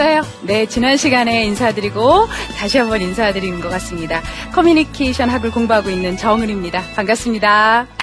안녕하셨어요? 0.00 0.22
네, 0.46 0.64
지난 0.64 0.96
시간에 0.96 1.44
인사드리고 1.44 2.26
다시 2.56 2.78
한번 2.78 3.02
인사드리는 3.02 3.60
것 3.60 3.68
같습니다. 3.68 4.22
커뮤니케이션 4.52 5.28
학을 5.28 5.50
공부하고 5.50 5.90
있는 5.90 6.16
정은입니다. 6.16 6.82
반갑습니다. 6.96 7.99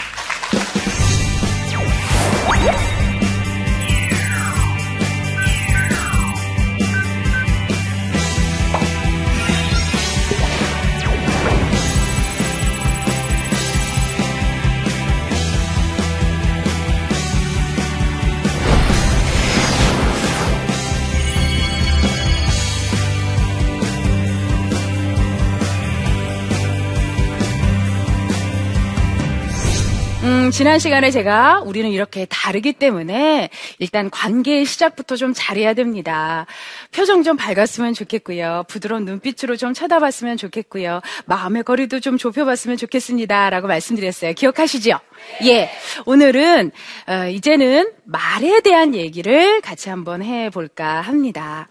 지난 30.58 30.80
시간에 30.80 31.12
제가 31.12 31.62
우리는 31.64 31.92
이렇게 31.92 32.26
다르기 32.26 32.74
때문에 32.74 33.52
일단 33.78 34.10
관계의 34.10 34.66
시작부터 34.66 35.16
좀 35.16 35.32
잘해야 35.36 35.76
됩니다. 35.76 36.48
표정 36.92 37.22
좀 37.22 37.38
밝았으면 37.38 37.94
좋겠고요. 37.94 38.64
부드러운 38.68 39.06
눈빛으로 39.06 39.56
좀 39.56 39.76
쳐다봤으면 39.76 40.36
좋겠고요. 40.38 41.02
마음의 41.28 41.62
거리도 41.62 42.00
좀 42.00 42.18
좁혀봤으면 42.18 42.78
좋겠습니다. 42.78 43.52
라고 43.52 43.68
말씀드렸어요. 43.68 44.34
기억하시죠? 44.34 44.98
예. 45.44 45.70
오늘은, 46.08 46.72
어, 47.08 47.28
이제는 47.28 47.92
말에 48.06 48.62
대한 48.62 48.96
얘기를 48.96 49.62
같이 49.62 49.90
한번 49.90 50.24
해볼까 50.24 51.02
합니다. 51.02 51.68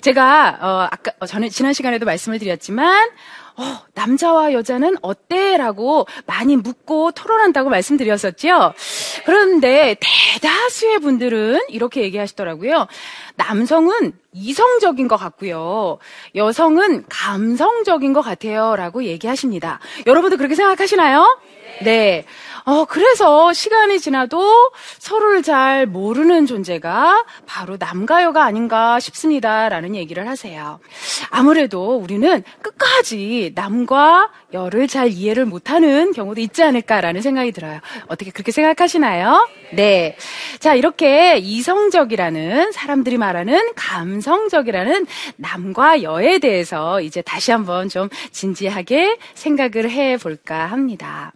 제가, 0.00 0.58
어, 0.60 0.88
아까, 0.90 1.12
어, 1.20 1.26
전에, 1.26 1.48
지난 1.50 1.72
시간에도 1.72 2.04
말씀을 2.04 2.40
드렸지만, 2.40 3.10
어, 3.56 3.78
남자와 3.94 4.52
여자는 4.52 4.96
어때? 5.02 5.56
라고 5.56 6.06
많이 6.26 6.56
묻고 6.56 7.12
토론한다고 7.12 7.70
말씀드렸었죠? 7.70 8.74
그런데 9.24 9.96
대다수의 10.00 10.98
분들은 11.00 11.66
이렇게 11.68 12.02
얘기하시더라고요. 12.02 12.86
남성은 13.36 14.12
이성적인 14.34 15.08
것 15.08 15.16
같고요. 15.16 15.98
여성은 16.34 17.04
감성적인 17.08 18.12
것 18.12 18.20
같아요. 18.20 18.76
라고 18.76 19.04
얘기하십니다. 19.04 19.78
여러분도 20.06 20.36
그렇게 20.36 20.54
생각하시나요? 20.54 21.38
네. 21.82 22.24
어, 22.66 22.86
그래서 22.86 23.52
시간이 23.52 24.00
지나도 24.00 24.72
서로를 24.98 25.42
잘 25.42 25.86
모르는 25.86 26.46
존재가 26.46 27.24
바로 27.46 27.76
남과 27.78 28.22
여가 28.22 28.44
아닌가 28.44 28.98
싶습니다. 29.00 29.68
라는 29.68 29.94
얘기를 29.94 30.26
하세요. 30.26 30.80
아무래도 31.30 31.96
우리는 31.96 32.42
끝까지 32.62 33.52
남과 33.54 34.30
여를 34.54 34.88
잘 34.88 35.08
이해를 35.08 35.44
못하는 35.44 36.12
경우도 36.12 36.40
있지 36.40 36.62
않을까라는 36.62 37.20
생각이 37.20 37.52
들어요. 37.52 37.80
어떻게 38.06 38.30
그렇게 38.30 38.52
생각하시나요? 38.52 39.48
네. 39.72 40.16
자, 40.60 40.74
이렇게 40.74 41.36
이성적이라는 41.36 42.72
사람들이 42.72 43.18
말하는 43.18 43.72
감성적이라는 43.74 45.06
남과 45.36 46.02
여에 46.02 46.38
대해서 46.38 47.00
이제 47.00 47.20
다시 47.20 47.50
한번 47.50 47.88
좀 47.88 48.08
진지하게 48.30 49.18
생각을 49.34 49.90
해 49.90 50.16
볼까 50.16 50.66
합니다. 50.66 51.32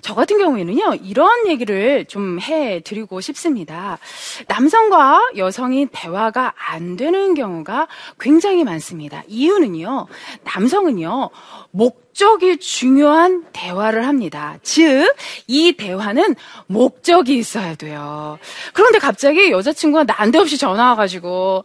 저 0.00 0.14
같은 0.14 0.38
경우에는요, 0.38 0.96
이런 1.02 1.46
얘기를 1.48 2.04
좀 2.06 2.38
해 2.38 2.80
드리고 2.80 3.20
싶습니다. 3.20 3.98
남성과 4.46 5.32
여성이 5.36 5.86
대화가 5.90 6.54
안 6.56 6.96
되는 6.96 7.34
경우가 7.34 7.88
굉장히 8.20 8.64
많습니다. 8.64 9.22
이유는요, 9.26 10.06
남성은요, 10.44 11.30
목적이 11.70 12.58
중요한 12.58 13.44
대화를 13.52 14.06
합니다. 14.06 14.58
즉, 14.62 15.12
이 15.46 15.72
대화는 15.72 16.36
목적이 16.66 17.38
있어야 17.38 17.74
돼요. 17.74 18.38
그런데 18.72 18.98
갑자기 18.98 19.50
여자친구가 19.50 20.04
난데없이 20.04 20.56
전화 20.58 20.90
와가지고, 20.90 21.64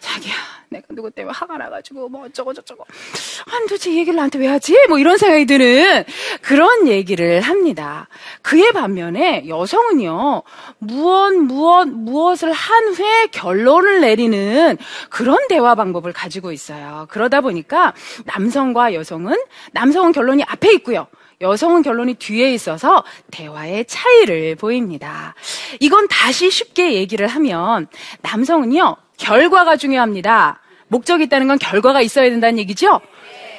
자기야, 0.00 0.34
내가 0.74 0.86
누구 0.90 1.10
때문에 1.10 1.32
화가 1.34 1.56
나가지고 1.56 2.08
뭐 2.08 2.24
어쩌고 2.24 2.52
저쩌고 2.52 2.84
아니 3.52 3.66
도대체 3.66 3.90
이 3.92 3.98
얘기를 3.98 4.16
나한테 4.16 4.38
왜 4.40 4.48
하지? 4.48 4.76
뭐 4.88 4.98
이런 4.98 5.16
생각이 5.16 5.46
드는 5.46 6.04
그런 6.42 6.88
얘기를 6.88 7.40
합니다. 7.40 8.08
그에 8.42 8.72
반면에 8.72 9.48
여성은요 9.48 10.42
무엇 10.78 11.32
무엇 11.34 11.88
무엇을 11.88 12.52
한 12.52 12.88
후에 12.88 13.26
결론을 13.28 14.00
내리는 14.00 14.76
그런 15.10 15.38
대화 15.48 15.74
방법을 15.74 16.12
가지고 16.12 16.52
있어요. 16.52 17.06
그러다 17.08 17.40
보니까 17.40 17.94
남성과 18.24 18.94
여성은 18.94 19.36
남성은 19.72 20.12
결론이 20.12 20.42
앞에 20.44 20.72
있고요. 20.74 21.06
여성은 21.40 21.82
결론이 21.82 22.14
뒤에 22.14 22.52
있어서 22.54 23.04
대화의 23.30 23.84
차이를 23.86 24.54
보입니다. 24.56 25.34
이건 25.80 26.08
다시 26.08 26.50
쉽게 26.50 26.94
얘기를 26.94 27.26
하면 27.26 27.88
남성은요, 28.22 28.96
결과가 29.16 29.76
중요합니다. 29.76 30.60
목적이 30.94 31.24
있다는 31.24 31.48
건 31.48 31.58
결과가 31.58 32.00
있어야 32.02 32.30
된다는 32.30 32.56
얘기죠? 32.60 33.00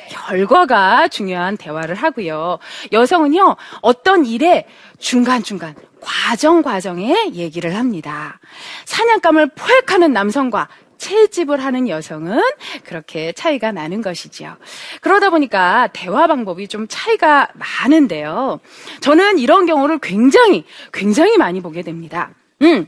결과가 0.10 1.10
중요한 1.10 1.58
대화를 1.58 1.96
하고요. 1.96 2.60
여성은요, 2.94 3.58
어떤 3.82 4.26
일에 4.26 4.66
중간중간, 5.00 5.76
과정 6.00 6.62
과정에 6.62 7.14
얘기를 7.34 7.76
합니다. 7.76 8.40
사냥감을 8.86 9.50
포획하는 9.50 10.14
남성과 10.14 10.70
채집을 10.98 11.62
하는 11.62 11.90
여성은 11.90 12.42
그렇게 12.86 13.34
차이가 13.34 13.74
나는 13.74 14.02
것이지요. 14.02 14.56
그러다 15.02 15.30
보니까 15.30 15.90
대화 15.92 16.28
방법이 16.28 16.70
좀 16.70 16.88
차이가 16.88 17.50
많은데요. 17.54 18.62
저는 19.02 19.40
이런 19.40 19.66
경우를 19.66 20.00
굉장히, 20.00 20.64
굉장히 20.94 21.38
많이 21.38 21.60
보게 21.60 21.82
됩니다. 21.82 22.30
음. 22.62 22.88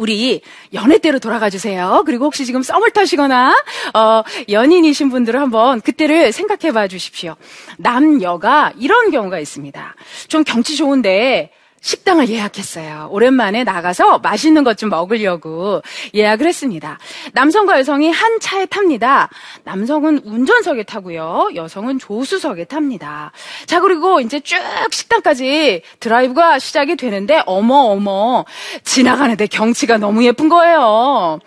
우리 0.00 0.40
연애 0.72 0.96
때로 0.96 1.18
돌아가 1.18 1.50
주세요. 1.50 2.02
그리고 2.06 2.24
혹시 2.24 2.46
지금 2.46 2.62
썸을 2.62 2.90
타시거나 2.92 3.54
어, 3.92 4.22
연인이신 4.48 5.10
분들은 5.10 5.38
한번 5.38 5.82
그때를 5.82 6.32
생각해 6.32 6.72
봐 6.72 6.88
주십시오. 6.88 7.36
남여가 7.76 8.72
이런 8.78 9.10
경우가 9.10 9.38
있습니다. 9.38 9.94
좀 10.28 10.42
경치 10.42 10.76
좋은데 10.76 11.50
식당을 11.80 12.28
예약했어요. 12.28 13.08
오랜만에 13.10 13.64
나가서 13.64 14.18
맛있는 14.18 14.64
것 14.64 14.80
좀 14.80 14.88
먹으려고 14.88 15.82
예약을 16.14 16.46
했습니다. 16.46 16.98
남성과 17.32 17.78
여성이 17.78 18.10
한 18.10 18.40
차에 18.40 18.64
탑니다. 18.66 19.28
남성은 19.64 20.22
운전석에 20.24 20.84
타고요. 20.84 21.50
여성은 21.54 21.98
조수석에 21.98 22.64
탑니다. 22.64 23.32
자, 23.66 23.80
그리고 23.80 24.20
이제 24.20 24.40
쭉 24.40 24.56
식당까지 24.90 25.82
드라이브가 26.00 26.58
시작이 26.58 26.96
되는데 26.96 27.42
어머 27.44 27.74
어머 27.74 28.46
지나가는데 28.84 29.46
경치가 29.48 29.98
너무 29.98 30.24
예쁜 30.24 30.48
거예요. 30.48 31.40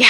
야, 0.00 0.06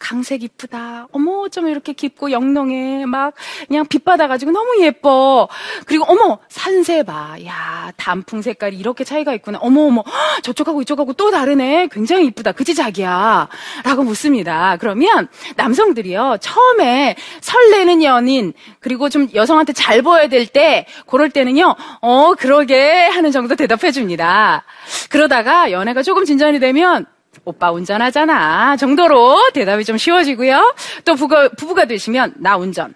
강색 0.00 0.42
이쁘다. 0.42 1.06
어머, 1.12 1.48
좀 1.48 1.68
이렇게 1.68 1.92
깊고 1.92 2.32
영롱해. 2.32 3.04
막 3.06 3.34
그냥 3.68 3.86
빛 3.86 4.04
받아가지고 4.04 4.50
너무 4.50 4.82
예뻐. 4.82 5.46
그리고 5.84 6.04
어머, 6.08 6.38
산세 6.48 7.04
봐. 7.04 7.36
야, 7.44 7.92
단풍 7.96 8.42
색깔이 8.42 8.76
이렇게 8.76 9.04
차이가 9.04 9.34
있구나. 9.34 9.58
어머, 9.60 9.82
어머, 9.82 10.02
저쪽하고 10.42 10.82
이쪽하고 10.82 11.12
또 11.12 11.30
다르네. 11.30 11.88
굉장히 11.92 12.26
이쁘다. 12.26 12.52
그치, 12.52 12.74
자기야? 12.74 13.48
라고 13.84 14.02
묻습니다. 14.02 14.76
그러면 14.80 15.28
남성들이요, 15.56 16.38
처음에 16.40 17.14
설레는 17.42 18.02
연인, 18.02 18.54
그리고 18.80 19.10
좀 19.10 19.28
여성한테 19.34 19.74
잘 19.74 20.00
보여야 20.02 20.28
될 20.28 20.46
때, 20.46 20.86
그럴 21.06 21.28
때는요, 21.30 21.76
어, 22.00 22.32
그러게 22.38 23.06
하는 23.06 23.30
정도 23.30 23.54
대답해 23.54 23.92
줍니다. 23.92 24.64
그러다가 25.10 25.70
연애가 25.70 26.02
조금 26.02 26.24
진전이 26.24 26.58
되면, 26.58 27.06
오빠 27.44 27.70
운전하잖아. 27.72 28.76
정도로 28.76 29.50
대답이 29.52 29.84
좀 29.84 29.96
쉬워지고요. 29.96 30.74
또 31.04 31.14
부가, 31.14 31.48
부부가 31.48 31.84
되시면 31.86 32.34
나 32.38 32.56
운전. 32.56 32.94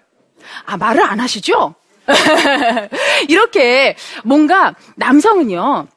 아, 0.65 0.77
말을 0.77 1.01
안 1.01 1.19
하시죠? 1.19 1.75
이렇게 3.27 3.95
뭔가 4.23 4.75
남성은요. 4.95 5.87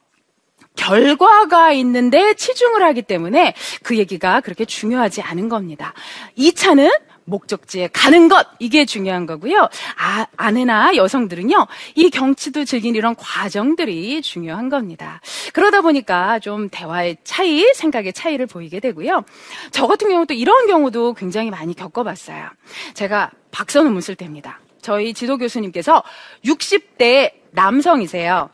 결과가 0.76 1.73
있는데 1.73 2.35
치중을 2.35 2.82
하기 2.85 3.02
때문에 3.02 3.55
그 3.82 3.99
얘기가 3.99 4.40
그렇게 4.40 4.64
중요하지 4.64 5.23
않은 5.23 5.49
겁니다. 5.49 5.93
2차는 6.38 6.90
목적지에 7.29 7.89
가는 7.93 8.29
것 8.29 8.47
이게 8.59 8.85
중요한 8.85 9.27
거고요. 9.27 9.69
아, 9.99 10.27
아내나 10.37 10.97
여성들은요 10.97 11.67
이 11.95 12.11
경치도 12.11 12.65
즐긴 12.65 12.95
이런 12.95 13.15
과정들이 13.15 14.23
중요한 14.23 14.69
겁니다. 14.69 15.21
그러다 15.53 15.81
보니까 15.81 16.39
좀 16.39 16.69
대화의 16.69 17.19
차이, 17.25 17.65
생각의 17.75 18.13
차이를 18.13 18.47
보이게 18.47 18.81
되고요. 18.81 19.25
저 19.71 19.87
같은 19.87 20.09
경우도 20.09 20.35
이런 20.35 20.67
경우도 20.67 21.15
굉장히 21.15 21.51
많이 21.51 21.75
겪어봤어요. 21.75 22.49
제가 22.95 23.31
박사 23.51 23.83
논문 23.83 24.01
쓸 24.01 24.15
때입니다. 24.15 24.61
저희 24.81 25.13
지도 25.13 25.37
교수님께서 25.39 26.03
60대 26.45 27.33
남성이세요. 27.51 28.51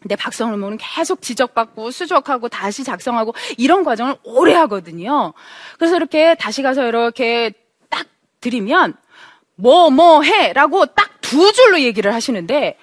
근데 0.00 0.16
박성을모는 0.16 0.78
계속 0.78 1.22
지적받고 1.22 1.90
수정하고 1.90 2.48
다시 2.48 2.84
작성하고 2.84 3.34
이런 3.56 3.84
과정을 3.84 4.16
오래 4.22 4.52
하거든요. 4.54 5.32
그래서 5.78 5.96
이렇게 5.96 6.34
다시 6.34 6.62
가서 6.62 6.86
이렇게 6.86 7.50
딱 7.50 7.63
드리면 8.44 8.94
뭐 9.56 9.90
뭐 9.90 10.22
해라고 10.22 10.86
딱 10.86 11.14
두 11.24 11.52
줄로 11.52 11.80
얘기를 11.80 12.12
하시는데 12.14 12.76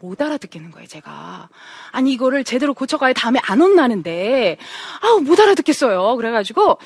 못 0.00 0.22
알아듣겠는 0.22 0.70
거예요, 0.70 0.86
제가. 0.86 1.48
아니, 1.90 2.12
이거를 2.12 2.44
제대로 2.44 2.72
고쳐가야 2.72 3.12
다음에 3.12 3.40
안 3.42 3.60
혼나는데, 3.60 4.56
아우, 5.02 5.20
못 5.20 5.40
알아듣겠어요. 5.40 6.14
그래가지고, 6.14 6.78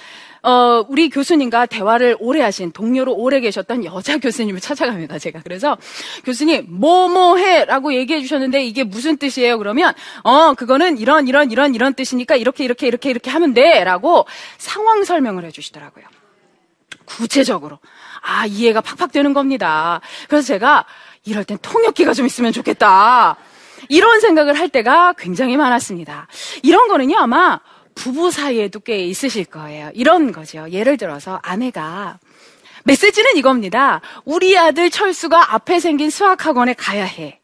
어, 0.42 0.84
우리 0.88 1.10
교수님과 1.10 1.66
대화를 1.66 2.16
오래 2.18 2.40
하신 2.40 2.72
동료로 2.72 3.12
오래 3.14 3.40
계셨던 3.40 3.84
여자 3.84 4.16
교수님을 4.16 4.60
찾아갑니다, 4.60 5.18
제가. 5.18 5.42
그래서 5.44 5.76
교수님, 6.24 6.66
뭐, 6.70 7.08
뭐 7.08 7.36
해! 7.36 7.66
라고 7.66 7.92
얘기해 7.92 8.22
주셨는데 8.22 8.64
이게 8.64 8.82
무슨 8.82 9.18
뜻이에요? 9.18 9.58
그러면, 9.58 9.92
어, 10.24 10.54
그거는 10.54 10.96
이런, 10.96 11.28
이런, 11.28 11.50
이런, 11.52 11.74
이런 11.74 11.92
뜻이니까 11.92 12.36
이렇게, 12.36 12.64
이렇게, 12.64 12.86
이렇게, 12.86 13.10
이렇게 13.10 13.30
하면 13.30 13.52
돼! 13.52 13.84
라고 13.84 14.26
상황 14.56 15.04
설명을 15.04 15.44
해 15.44 15.50
주시더라고요. 15.50 16.06
구체적으로. 17.04 17.78
아, 18.22 18.46
이해가 18.46 18.80
팍팍 18.80 19.12
되는 19.12 19.34
겁니다. 19.34 20.00
그래서 20.28 20.46
제가 20.46 20.84
이럴 21.24 21.44
땐 21.44 21.58
통역기가 21.60 22.14
좀 22.14 22.26
있으면 22.26 22.52
좋겠다. 22.52 23.36
이런 23.88 24.20
생각을 24.20 24.58
할 24.58 24.68
때가 24.68 25.14
굉장히 25.18 25.56
많았습니다. 25.56 26.28
이런 26.62 26.88
거는요, 26.88 27.18
아마 27.18 27.60
부부 27.94 28.30
사이에도 28.30 28.80
꽤 28.80 29.04
있으실 29.04 29.44
거예요. 29.44 29.90
이런 29.94 30.32
거죠. 30.32 30.66
예를 30.70 30.96
들어서 30.96 31.40
아내가 31.42 32.18
메시지는 32.84 33.36
이겁니다. 33.36 34.00
우리 34.24 34.56
아들 34.56 34.90
철수가 34.90 35.54
앞에 35.54 35.78
생긴 35.78 36.10
수학학원에 36.10 36.74
가야 36.74 37.04
해. 37.04 37.41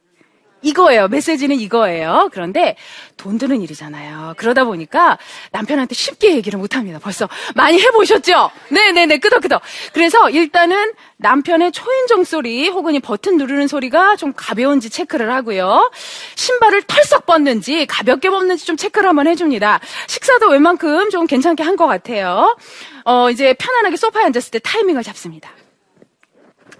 이거예요. 0.62 1.08
메시지는 1.08 1.56
이거예요. 1.56 2.30
그런데 2.32 2.76
돈 3.16 3.38
드는 3.38 3.62
일이잖아요. 3.62 4.34
그러다 4.36 4.64
보니까 4.64 5.18
남편한테 5.52 5.94
쉽게 5.94 6.34
얘기를 6.36 6.58
못 6.58 6.76
합니다. 6.76 6.98
벌써 7.00 7.28
많이 7.54 7.80
해보셨죠? 7.80 8.50
네네네. 8.70 9.18
끄덕끄덕. 9.18 9.62
그래서 9.92 10.30
일단은 10.30 10.92
남편의 11.18 11.72
초인종 11.72 12.24
소리 12.24 12.68
혹은 12.68 12.94
이 12.94 13.00
버튼 13.00 13.36
누르는 13.38 13.66
소리가 13.68 14.16
좀 14.16 14.32
가벼운지 14.36 14.90
체크를 14.90 15.32
하고요. 15.32 15.90
신발을 16.34 16.82
털썩 16.82 17.26
벗는지 17.26 17.86
가볍게 17.86 18.28
벗는지 18.30 18.66
좀 18.66 18.76
체크를 18.76 19.08
한번 19.08 19.26
해줍니다. 19.28 19.80
식사도 20.06 20.48
웬만큼 20.48 21.10
좀 21.10 21.26
괜찮게 21.26 21.62
한 21.62 21.78
것 21.78 21.86
같아요. 21.86 22.56
어, 23.04 23.30
이제 23.30 23.54
편안하게 23.54 23.96
소파에 23.96 24.24
앉았을 24.24 24.50
때 24.50 24.58
타이밍을 24.58 25.04
잡습니다. 25.04 25.48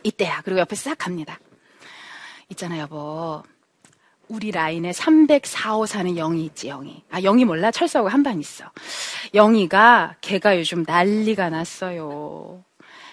이때야. 0.03 0.41
그리고 0.45 0.59
옆에 0.59 0.75
싹 0.75 0.99
갑니다. 0.99 1.39
있잖아요, 2.51 2.83
여보. 2.83 3.45
우리 4.29 4.51
라인에 4.51 4.91
304호 4.91 5.87
사는 5.87 6.17
영희 6.17 6.45
있지, 6.47 6.69
영희. 6.69 7.03
아, 7.11 7.23
영희 7.23 7.45
몰라? 7.45 7.71
철수하고 7.71 8.09
한반 8.09 8.39
있어. 8.41 8.65
영희가 9.35 10.15
걔가 10.21 10.59
요즘 10.59 10.85
난리가 10.87 11.51
났어요. 11.51 12.63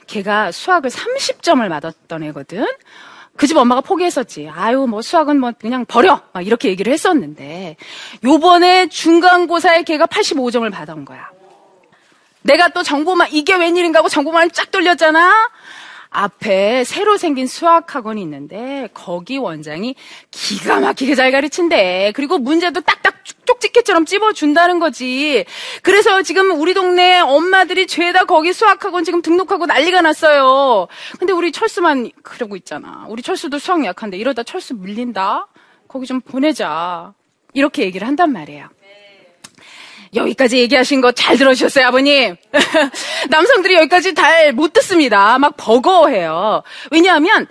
걔가 0.07 0.51
수학을 0.51 0.89
30점을 0.89 1.67
맞았던 1.67 2.23
애거든. 2.23 2.65
그 3.37 3.47
집 3.47 3.57
엄마가 3.57 3.81
포기했었지. 3.81 4.49
아유, 4.53 4.87
뭐 4.87 5.01
수학은 5.01 5.39
뭐 5.39 5.51
그냥 5.59 5.85
버려. 5.85 6.21
막 6.33 6.45
이렇게 6.45 6.69
얘기를 6.69 6.91
했었는데 6.93 7.75
요번에 8.23 8.87
중간고사에 8.87 9.83
걔가 9.83 10.05
85점을 10.05 10.71
받은 10.71 11.03
거야. 11.05 11.29
내가 12.43 12.69
또 12.69 12.83
정보만 12.83 13.29
이게 13.31 13.55
웬일인가 13.55 13.99
하고 13.99 14.07
정보만 14.09 14.51
쫙 14.51 14.71
돌렸잖아. 14.71 15.49
앞에 16.15 16.83
새로 16.85 17.17
생긴 17.17 17.45
수학학원이 17.45 18.21
있는데 18.21 18.87
거기 18.93 19.37
원장이 19.37 19.95
기가 20.31 20.79
막히게 20.79 21.15
잘 21.15 21.31
가르친대. 21.31 22.13
그리고 22.15 22.37
문제도 22.37 22.79
딱딱 22.79 23.15
쪽집게처럼 23.45 24.05
찝어준다는 24.05 24.79
거지. 24.79 25.45
그래서 25.81 26.21
지금 26.21 26.59
우리 26.59 26.73
동네 26.73 27.19
엄마들이 27.19 27.85
죄다 27.85 28.25
거기 28.25 28.53
수학학원 28.53 29.03
지금 29.03 29.21
등록하고 29.21 29.65
난리가 29.65 30.01
났어요. 30.01 30.87
근데 31.19 31.33
우리 31.33 31.51
철수만 31.51 32.11
그러고 32.23 32.55
있잖아. 32.55 33.05
우리 33.09 33.21
철수도 33.21 33.59
수학 33.59 33.83
약한데 33.85 34.17
이러다 34.17 34.43
철수 34.43 34.75
밀린다? 34.75 35.47
거기 35.87 36.05
좀 36.05 36.21
보내자. 36.21 37.13
이렇게 37.53 37.83
얘기를 37.83 38.07
한단 38.07 38.31
말이에요. 38.31 38.67
여기까지 40.15 40.57
얘기하신 40.59 41.01
거 41.01 41.11
잘 41.11 41.37
들어주셨어요, 41.37 41.87
아버님? 41.87 42.35
남성들이 43.29 43.75
여기까지 43.75 44.13
잘 44.13 44.53
못 44.53 44.73
듣습니다. 44.73 45.37
막 45.39 45.55
버거워해요. 45.57 46.63
왜냐하면 46.91 47.45
딱 47.45 47.49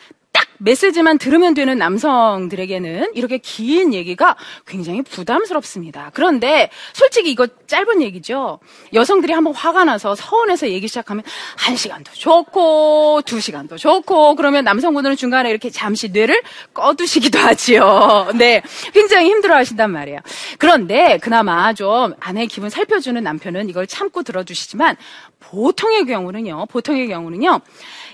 메시지만 0.65 1.19
들으면 1.19 1.53
되는 1.53 1.77
남성들에게는 1.77 3.13
이렇게 3.15 3.39
긴 3.39 3.93
얘기가 3.93 4.35
굉장히 4.67 5.03
부담스럽습니다. 5.03 6.11
그런데 6.15 6.71
솔직히 6.95 7.31
이거 7.31 7.47
짧은 7.67 8.01
얘기죠. 8.01 8.59
여성들이 8.95 9.33
한번 9.35 9.55
화가 9.55 9.85
나서 9.85 10.15
서운해서 10.15 10.71
얘기 10.71 10.89
시작하면 10.89 11.23
한 11.57 11.77
시간도 11.77 12.13
좋고 12.15 13.23
두 13.27 13.41
시간도 13.41 13.77
좋고 13.77 14.37
그러면 14.37 14.65
남성분들은 14.65 15.17
중간에 15.17 15.51
이렇게 15.51 15.69
잠시 15.69 16.09
뇌를 16.09 16.41
꺼두시기도 16.73 17.39
하지요. 17.39 18.29
네, 18.35 18.63
굉장히 18.95 19.29
힘들어하신단 19.29 19.91
말이에요. 19.91 20.21
그런데 20.59 21.19
그나마 21.21 21.75
좀 21.75 22.15
아내의 22.21 22.47
기분 22.47 22.71
살펴주는 22.71 23.23
남편은 23.23 23.69
이걸 23.69 23.87
참고 23.87 24.23
들어주시지만 24.23 24.97
보통의 25.41 26.07
경우는요. 26.07 26.67
보통의 26.67 27.09
경우는요. 27.09 27.61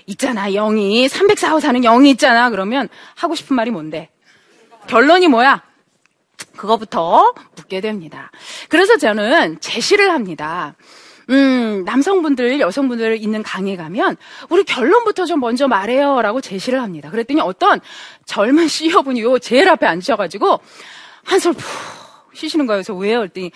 있잖아, 0.05 0.49
영이. 0.49 1.07
304호 1.07 1.59
사는 1.59 1.81
영이 1.81 2.09
있잖아. 2.11 2.49
그러면 2.49 2.89
하고 3.15 3.35
싶은 3.35 3.55
말이 3.55 3.71
뭔데? 3.71 4.09
결론이 4.87 5.27
뭐야? 5.27 5.63
그거부터 6.57 7.33
묻게 7.55 7.81
됩니다. 7.81 8.31
그래서 8.69 8.97
저는 8.97 9.59
제시를 9.59 10.11
합니다. 10.11 10.75
음, 11.29 11.83
남성분들, 11.85 12.59
여성분들 12.59 13.17
있는 13.21 13.41
강의 13.41 13.77
가면 13.77 14.17
우리 14.49 14.63
결론부터 14.63 15.25
좀 15.25 15.39
먼저 15.39 15.67
말해요. 15.67 16.21
라고 16.21 16.41
제시를 16.41 16.81
합니다. 16.81 17.09
그랬더니 17.09 17.39
어떤 17.41 17.79
젊은 18.25 18.67
CEO분이 18.67 19.21
요 19.21 19.39
제일 19.39 19.69
앞에 19.69 19.85
앉으셔가지고 19.85 20.59
한솔 21.23 21.53
푹 21.53 21.63
쉬시는 22.33 22.65
거예요. 22.65 22.77
그래서 22.79 22.93
왜요? 22.93 23.19
그랬더니 23.19 23.51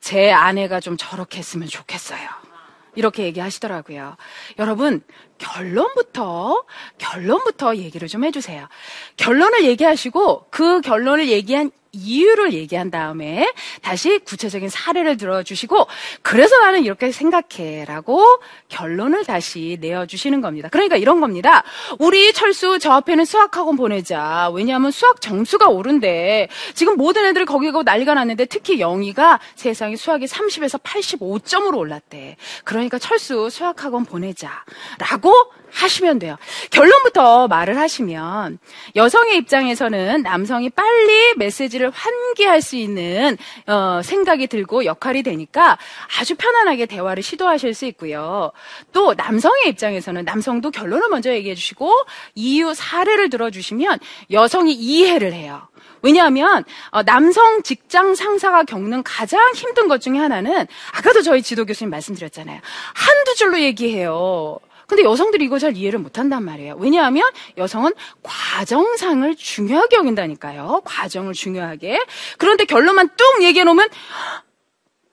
제 0.00 0.30
아내가 0.30 0.80
좀 0.80 0.96
저렇게 0.96 1.38
했으면 1.38 1.68
좋겠어요. 1.68 2.20
이렇게 2.94 3.24
얘기하시더라고요. 3.24 4.16
여러분, 4.58 5.02
결론부터, 5.38 6.64
결론부터 6.98 7.76
얘기를 7.76 8.08
좀 8.08 8.24
해주세요. 8.24 8.68
결론을 9.16 9.64
얘기하시고 9.64 10.46
그 10.50 10.80
결론을 10.80 11.28
얘기한 11.28 11.70
이유를 11.92 12.52
얘기한 12.52 12.90
다음에 12.90 13.50
다시 13.82 14.18
구체적인 14.18 14.68
사례를 14.68 15.16
들어주시고 15.16 15.86
그래서 16.22 16.58
나는 16.58 16.84
이렇게 16.84 17.12
생각해라고 17.12 18.24
결론을 18.68 19.24
다시 19.24 19.78
내어주시는 19.80 20.40
겁니다. 20.40 20.68
그러니까 20.70 20.96
이런 20.96 21.20
겁니다. 21.20 21.62
우리 21.98 22.32
철수 22.32 22.78
저 22.78 22.92
앞에는 22.92 23.24
수학학원 23.24 23.76
보내자. 23.76 24.50
왜냐하면 24.54 24.90
수학 24.90 25.20
점수가 25.20 25.68
오른데 25.68 26.48
지금 26.74 26.96
모든 26.96 27.24
애들이 27.24 27.44
거기 27.44 27.66
가고 27.66 27.82
난리가 27.82 28.14
났는데 28.14 28.46
특히 28.46 28.80
영희가 28.80 29.40
세상에 29.54 29.96
수학이 29.96 30.26
30에서 30.26 30.82
85점으로 30.82 31.78
올랐대. 31.78 32.36
그러니까 32.64 32.98
철수 32.98 33.50
수학학원 33.50 34.04
보내자라고 34.04 35.32
하시면 35.72 36.18
돼요. 36.18 36.36
결론부터 36.70 37.48
말을 37.48 37.78
하시면 37.78 38.58
여성의 38.96 39.36
입장에서는 39.38 40.22
남성이 40.22 40.70
빨리 40.70 41.34
메시지를 41.36 41.90
환기할 41.90 42.62
수 42.62 42.76
있는 42.76 43.36
어, 43.66 44.00
생각이 44.02 44.46
들고 44.46 44.84
역할이 44.84 45.22
되니까 45.22 45.78
아주 46.18 46.34
편안하게 46.36 46.86
대화를 46.86 47.22
시도하실 47.22 47.74
수 47.74 47.86
있고요. 47.86 48.52
또 48.92 49.14
남성의 49.14 49.68
입장에서는 49.68 50.24
남성도 50.24 50.70
결론을 50.70 51.08
먼저 51.08 51.32
얘기해 51.32 51.54
주시고 51.54 51.92
이유 52.34 52.74
사례를 52.74 53.30
들어주시면 53.30 53.98
여성이 54.30 54.72
이해를 54.72 55.32
해요. 55.32 55.68
왜냐하면 56.02 56.64
어, 56.90 57.02
남성 57.02 57.62
직장 57.62 58.14
상사가 58.14 58.64
겪는 58.64 59.02
가장 59.02 59.40
힘든 59.54 59.88
것 59.88 60.00
중에 60.00 60.18
하나는 60.18 60.66
아까도 60.94 61.22
저희 61.22 61.42
지도 61.42 61.64
교수님 61.64 61.90
말씀드렸잖아요. 61.90 62.60
한두 62.94 63.34
줄로 63.34 63.60
얘기해요. 63.60 64.58
근데 64.88 65.04
여성들이 65.04 65.44
이거 65.44 65.58
잘 65.58 65.76
이해를 65.76 65.98
못 65.98 66.18
한단 66.18 66.44
말이에요. 66.44 66.76
왜냐하면 66.78 67.30
여성은 67.58 67.92
과정상을 68.22 69.36
중요하게 69.36 69.96
여긴다니까요. 69.96 70.80
과정을 70.84 71.34
중요하게. 71.34 72.02
그런데 72.38 72.64
결론만 72.64 73.10
뚝 73.16 73.42
얘기해 73.42 73.64
놓으면 73.64 73.86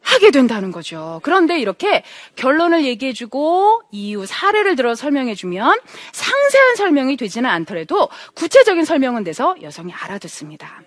하게 0.02 0.32
된다는 0.32 0.72
거죠. 0.72 1.20
그런데 1.24 1.60
이렇게 1.60 2.04
결론을 2.38 2.86
얘기해주고 2.86 3.82
이유 3.92 4.26
사례를 4.26 4.78
들어 4.78 4.96
설명해주면 4.96 5.80
상세한 6.14 6.76
설명이 6.78 7.18
되지는 7.18 7.50
않더라도 7.50 8.08
구체적인 8.34 8.86
설명은 8.86 9.26
돼서 9.26 9.56
여성이 9.62 9.92
알아듣습니다. 9.92 10.84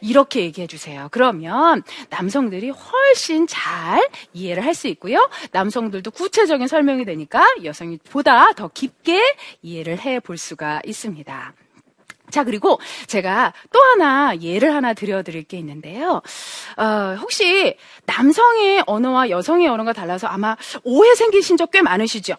이렇게 0.00 0.40
얘기해 0.42 0.66
주세요. 0.66 1.08
그러면 1.10 1.82
남성들이 2.10 2.70
훨씬 2.70 3.46
잘 3.46 4.08
이해를 4.32 4.64
할 4.64 4.74
수 4.74 4.88
있고요. 4.88 5.28
남성들도 5.52 6.10
구체적인 6.10 6.66
설명이 6.68 7.04
되니까 7.06 7.46
여성이 7.64 7.98
보다 8.10 8.52
더 8.52 8.68
깊게 8.68 9.20
이해를 9.62 9.98
해 9.98 10.20
볼 10.20 10.36
수가 10.38 10.80
있습니다. 10.84 11.54
자, 12.30 12.42
그리고 12.44 12.80
제가 13.06 13.52
또 13.72 13.80
하나 13.80 14.36
예를 14.40 14.74
하나 14.74 14.92
드려드릴 14.94 15.44
게 15.44 15.56
있는데요. 15.58 16.20
어, 16.76 17.16
혹시 17.20 17.76
남성의 18.06 18.82
언어와 18.86 19.30
여성의 19.30 19.68
언어가 19.68 19.92
달라서 19.92 20.26
아마 20.26 20.56
오해 20.82 21.14
생기신 21.14 21.56
적 21.56 21.70
꽤 21.70 21.82
많으시죠? 21.82 22.34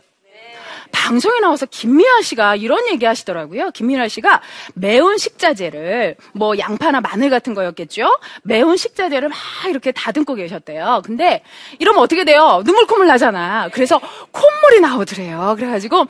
방송에 0.92 1.40
나와서 1.40 1.66
김미아 1.66 2.22
씨가 2.22 2.56
이런 2.56 2.88
얘기 2.90 3.06
하시더라고요. 3.06 3.72
김미아 3.72 4.08
씨가 4.08 4.42
매운 4.74 5.18
식자재를 5.18 6.16
뭐 6.34 6.58
양파나 6.58 7.02
마늘 7.02 7.30
같은 7.30 7.54
거였겠죠? 7.54 8.10
매운 8.44 8.78
식자재를 8.78 9.30
막 9.30 9.38
이렇게 9.70 9.92
다듬고 9.92 10.36
계셨대요. 10.36 11.02
근데 11.06 11.44
이러면 11.80 12.02
어떻게 12.02 12.26
돼요? 12.26 12.62
눈물 12.66 12.86
콧물 12.88 13.08
나잖아. 13.08 13.70
그래서 13.72 14.00
콧물이 14.32 14.82
나오더래요. 14.82 15.56
그래가지고 15.58 16.06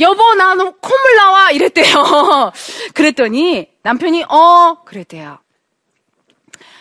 여보 0.00 0.34
나 0.34 0.54
콧물 0.54 1.16
나와 1.16 1.50
이랬대요. 1.50 2.52
그랬더니 2.94 3.68
남편이 3.82 4.24
어 4.28 4.82
그랬대요. 4.84 5.38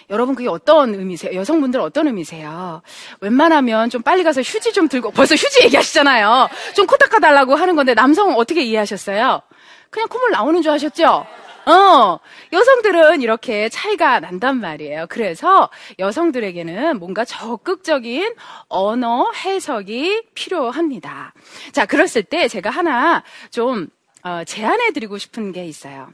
여러분 0.10 0.36
그게 0.36 0.48
어떤 0.50 0.94
의미세요? 0.96 1.34
여성분들 1.34 1.80
어떤 1.80 2.08
의미세요? 2.08 2.82
웬만하면 3.22 3.90
좀 3.90 4.02
빨리 4.02 4.24
가서 4.24 4.42
휴지 4.42 4.74
좀 4.74 4.88
들고 4.88 5.12
벌써 5.12 5.36
휴지 5.36 5.64
얘기하시잖아요. 5.66 6.50
좀 6.76 6.86
코 6.88 6.98
닦아달라고 6.98 7.56
하는 7.56 7.76
건데 7.76 7.94
남성은 7.94 8.36
어떻게 8.36 8.62
이해하셨어요? 8.64 9.42
그냥 9.90 10.08
콧물 10.10 10.32
나오는 10.32 10.62
줄 10.62 10.72
아셨죠? 10.72 11.26
어, 11.66 12.20
여성들은 12.52 13.22
이렇게 13.22 13.70
차이가 13.70 14.20
난단 14.20 14.60
말이에요. 14.60 15.06
그래서 15.08 15.70
여성들에게는 15.98 17.00
뭔가 17.00 17.24
적극적인 17.24 18.36
언어 18.68 19.32
해석이 19.32 20.24
필요합니다. 20.34 21.34
자, 21.72 21.86
그랬을 21.86 22.24
때 22.24 22.48
제가 22.50 22.70
하나 22.70 23.24
좀 23.50 23.88
어, 24.24 24.44
제안해 24.44 24.92
드리고 24.92 25.18
싶은 25.18 25.52
게 25.54 25.66
있어요. 25.66 26.10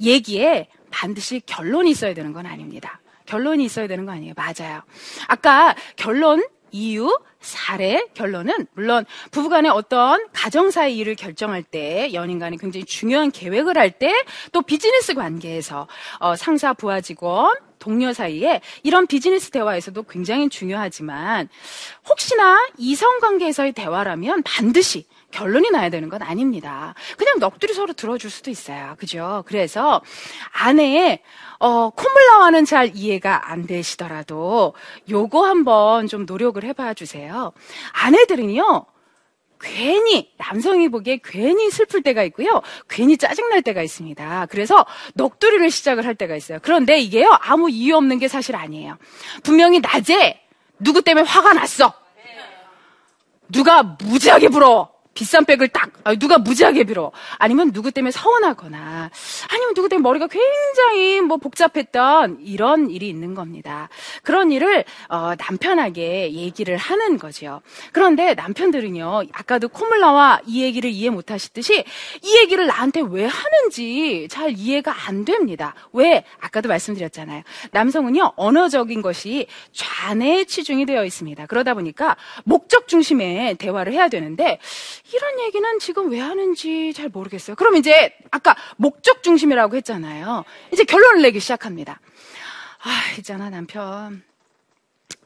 얘기에 0.00 0.68
반드시 0.92 1.40
결론이 1.46 1.90
있어야 1.90 2.14
되는 2.14 2.32
건 2.32 2.46
아닙니다. 2.46 3.00
결론이 3.26 3.64
있어야 3.64 3.86
되는 3.88 4.04
거 4.06 4.12
아니에요. 4.12 4.34
맞아요. 4.36 4.82
아까 5.26 5.74
결론, 5.96 6.44
이유, 6.70 7.18
사례, 7.40 8.06
결론은 8.14 8.66
물론 8.74 9.04
부부간의 9.30 9.70
어떤 9.70 10.26
가정사의 10.32 10.96
일을 10.96 11.16
결정할 11.16 11.62
때 11.62 12.10
연인 12.14 12.38
간에 12.38 12.56
굉장히 12.56 12.84
중요한 12.84 13.30
계획을 13.30 13.76
할 13.76 13.90
때 13.98 14.24
또 14.52 14.62
비즈니스 14.62 15.14
관계에서 15.14 15.88
어, 16.18 16.36
상사, 16.36 16.72
부하 16.72 17.00
직원, 17.00 17.52
동료 17.78 18.12
사이에 18.12 18.60
이런 18.84 19.06
비즈니스 19.06 19.50
대화에서도 19.50 20.02
굉장히 20.04 20.48
중요하지만 20.48 21.48
혹시나 22.08 22.58
이성 22.78 23.18
관계에서의 23.20 23.72
대화라면 23.72 24.42
반드시 24.44 25.06
결론이 25.32 25.70
나야 25.70 25.90
되는 25.90 26.08
건 26.08 26.22
아닙니다. 26.22 26.94
그냥 27.16 27.38
넋두리 27.40 27.74
서로 27.74 27.92
들어줄 27.92 28.30
수도 28.30 28.50
있어요. 28.50 28.94
그죠? 28.98 29.42
그래서 29.46 30.00
아내의 30.52 31.22
어, 31.58 31.90
콧물 31.90 32.26
나와는 32.26 32.64
잘 32.64 32.92
이해가 32.94 33.50
안 33.50 33.66
되시더라도 33.66 34.74
요거 35.10 35.44
한번 35.44 36.06
좀 36.06 36.26
노력을 36.26 36.62
해봐 36.62 36.94
주세요. 36.94 37.52
아내들은요. 37.92 38.86
괜히 39.62 40.32
남성이 40.38 40.88
보기에 40.88 41.20
괜히 41.24 41.70
슬플 41.70 42.02
때가 42.02 42.24
있고요. 42.24 42.62
괜히 42.88 43.16
짜증날 43.16 43.62
때가 43.62 43.82
있습니다. 43.82 44.46
그래서 44.50 44.84
넋두리를 45.14 45.70
시작을 45.70 46.04
할 46.04 46.16
때가 46.16 46.34
있어요. 46.36 46.58
그런데 46.62 46.98
이게요. 46.98 47.28
아무 47.40 47.70
이유 47.70 47.96
없는 47.96 48.18
게 48.18 48.26
사실 48.26 48.56
아니에요. 48.56 48.98
분명히 49.44 49.78
낮에 49.78 50.40
누구 50.80 51.02
때문에 51.02 51.24
화가 51.24 51.52
났어. 51.54 51.94
누가 53.48 53.82
무지하게 53.82 54.48
불어. 54.48 54.91
비싼 55.14 55.44
백을 55.44 55.68
딱 55.68 55.90
누가 56.18 56.38
무지하게 56.38 56.84
빌어 56.84 57.12
아니면 57.38 57.72
누구 57.72 57.90
때문에 57.90 58.10
서운하거나 58.10 59.10
아니면 59.50 59.74
누구 59.74 59.88
때문에 59.88 60.02
머리가 60.02 60.26
굉장히 60.26 61.20
뭐 61.20 61.36
복잡했던 61.36 62.38
이런 62.40 62.90
일이 62.90 63.08
있는 63.08 63.34
겁니다. 63.34 63.88
그런 64.22 64.50
일을 64.52 64.84
어, 65.08 65.32
남편에게 65.38 66.32
얘기를 66.32 66.76
하는 66.76 67.18
거죠. 67.18 67.60
그런데 67.92 68.34
남편들은요 68.34 69.24
아까도 69.32 69.68
콧물 69.68 70.00
나와 70.00 70.40
이 70.46 70.62
얘기를 70.62 70.90
이해 70.90 71.10
못하시듯이 71.10 71.84
이 72.22 72.36
얘기를 72.38 72.66
나한테 72.66 73.02
왜 73.08 73.26
하는지 73.26 74.28
잘 74.30 74.52
이해가 74.56 75.08
안 75.08 75.24
됩니다. 75.24 75.74
왜 75.92 76.24
아까도 76.40 76.68
말씀드렸잖아요. 76.68 77.42
남성은요 77.72 78.32
언어적인 78.36 79.02
것이 79.02 79.46
좌뇌에 79.72 80.44
치중이 80.44 80.86
되어 80.86 81.04
있습니다. 81.04 81.46
그러다 81.46 81.74
보니까 81.74 82.16
목적 82.44 82.88
중심의 82.88 83.56
대화를 83.56 83.92
해야 83.92 84.08
되는데 84.08 84.58
이런 85.12 85.40
얘기는 85.40 85.78
지금 85.78 86.10
왜 86.10 86.20
하는지 86.20 86.92
잘 86.94 87.08
모르겠어요. 87.08 87.56
그럼 87.56 87.76
이제 87.76 88.16
아까 88.30 88.56
목적 88.76 89.22
중심이라고 89.22 89.76
했잖아요. 89.76 90.44
이제 90.72 90.84
결론을 90.84 91.22
내기 91.22 91.40
시작합니다. 91.40 92.00
아, 92.84 93.14
있잖아, 93.18 93.50
남편. 93.50 94.22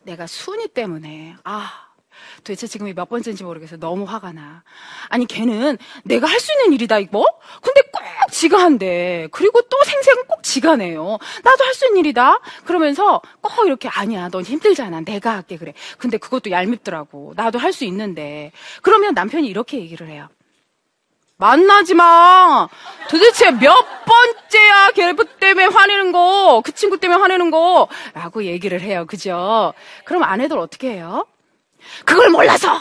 내가 0.03 0.27
순위 0.27 0.69
때문에, 0.69 1.37
아, 1.45 1.89
도대체 2.39 2.67
지금이 2.67 2.95
몇 2.95 3.09
번째인지 3.09 3.45
모르겠어. 3.45 3.77
너무 3.77 4.05
화가 4.05 4.33
나. 4.33 4.63
아니, 5.09 5.27
걔는 5.27 5.79
내가 6.05 6.27
할 6.27 6.41
수 6.41 6.53
있는 6.53 6.73
일이다, 6.75 6.99
이거? 6.99 7.25
근데 7.63 7.81
꼭 7.93 8.03
지가 8.31 8.59
한대. 8.59 9.29
그리고 9.33 9.63
또 9.63 9.77
생색은 9.85 10.25
꼭 10.27 10.43
지가 10.43 10.77
내요. 10.77 11.19
나도 11.43 11.65
할 11.65 11.75
수 11.75 11.87
있는 11.87 12.01
일이다? 12.01 12.41
그러면서 12.65 13.21
꼭 13.41 13.67
이렇게, 13.67 13.89
아니야, 13.89 14.29
넌 14.29 14.43
힘들잖아. 14.43 15.01
내가 15.01 15.33
할게, 15.37 15.57
그래. 15.57 15.75
근데 15.99 16.19
그것도 16.19 16.51
얄밉더라고. 16.51 17.33
나도 17.37 17.59
할 17.59 17.73
수 17.73 17.85
있는데. 17.85 18.53
그러면 18.83 19.15
남편이 19.15 19.47
이렇게 19.49 19.79
얘기를 19.79 20.09
해요. 20.09 20.29
만나지 21.39 21.93
마! 21.95 22.67
도대체 23.11 23.51
몇 23.51 23.75
번째야 24.07 24.91
걔 24.95 25.15
때문에 25.39 25.67
화내는 25.67 26.13
거, 26.13 26.63
그 26.65 26.73
친구 26.73 26.99
때문에 26.99 27.21
화내는 27.21 27.51
거, 27.51 27.89
라고 28.15 28.45
얘기를 28.45 28.81
해요. 28.81 29.05
그죠? 29.07 29.75
그럼 30.07 30.23
아내들 30.23 30.59
어떻게 30.59 30.93
해요? 30.93 31.27
그걸 32.05 32.31
몰라서! 32.31 32.79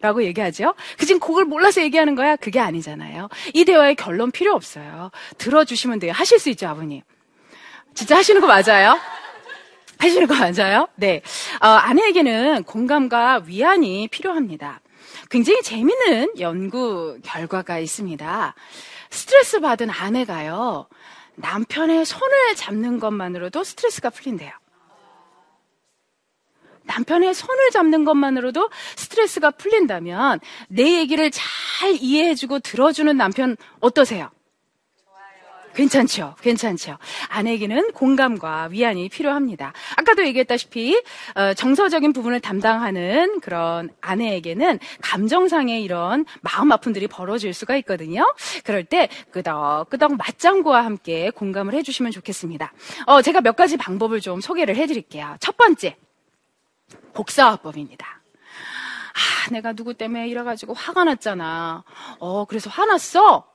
라고 0.00 0.24
얘기하죠? 0.24 0.74
그 0.98 1.06
지금 1.06 1.20
그걸 1.20 1.44
몰라서 1.44 1.80
얘기하는 1.80 2.16
거야? 2.16 2.34
그게 2.34 2.58
아니잖아요. 2.58 3.28
이 3.54 3.64
대화의 3.64 3.94
결론 3.94 4.32
필요 4.32 4.52
없어요. 4.52 5.12
들어주시면 5.38 6.00
돼요. 6.00 6.12
하실 6.12 6.40
수 6.40 6.50
있죠, 6.50 6.66
아버님? 6.66 7.02
진짜 7.94 8.16
하시는 8.16 8.40
거 8.40 8.48
맞아요? 8.48 8.98
하시는 9.98 10.26
거 10.26 10.34
맞아요? 10.34 10.88
네. 10.96 11.22
어, 11.60 11.68
아내에게는 11.68 12.64
공감과 12.64 13.42
위안이 13.46 14.08
필요합니다. 14.08 14.80
굉장히 15.30 15.62
재미있는 15.62 16.40
연구 16.40 17.18
결과가 17.22 17.78
있습니다. 17.78 18.54
스트레스 19.10 19.60
받은 19.60 19.88
아내가요, 19.88 20.88
남편의 21.36 22.04
손을 22.04 22.56
잡는 22.56 22.98
것만으로도 22.98 23.62
스트레스가 23.62 24.10
풀린대요. 24.10 24.50
남편의 26.92 27.34
손을 27.34 27.70
잡는 27.70 28.04
것만으로도 28.04 28.70
스트레스가 28.96 29.50
풀린다면 29.52 30.40
내 30.68 30.98
얘기를 30.98 31.30
잘 31.30 31.94
이해해주고 31.94 32.60
들어주는 32.60 33.16
남편 33.16 33.56
어떠세요? 33.80 34.30
괜찮죠. 35.74 36.34
괜찮죠. 36.42 36.98
아내에게는 37.28 37.92
공감과 37.92 38.68
위안이 38.70 39.08
필요합니다. 39.08 39.72
아까도 39.96 40.26
얘기했다시피 40.26 41.02
어, 41.34 41.54
정서적인 41.54 42.12
부분을 42.12 42.40
담당하는 42.40 43.40
그런 43.40 43.88
아내에게는 44.02 44.78
감정상의 45.00 45.82
이런 45.82 46.26
마음 46.42 46.72
아픔들이 46.72 47.06
벌어질 47.06 47.54
수가 47.54 47.76
있거든요. 47.78 48.30
그럴 48.64 48.84
때 48.84 49.08
끄덕끄덕 49.30 50.16
맞장구와 50.16 50.84
함께 50.84 51.30
공감을 51.30 51.72
해주시면 51.74 52.12
좋겠습니다. 52.12 52.72
어, 53.06 53.22
제가 53.22 53.40
몇 53.40 53.56
가지 53.56 53.78
방법을 53.78 54.20
좀 54.20 54.42
소개를 54.42 54.76
해드릴게요. 54.76 55.36
첫 55.40 55.56
번째, 55.56 55.96
복사화법입니다. 57.14 58.06
아, 58.06 59.50
내가 59.50 59.72
누구 59.72 59.94
때문에 59.94 60.28
이래가지고 60.28 60.74
화가 60.74 61.04
났잖아. 61.04 61.84
어, 62.18 62.44
그래서 62.46 62.70
화났어? 62.70 63.51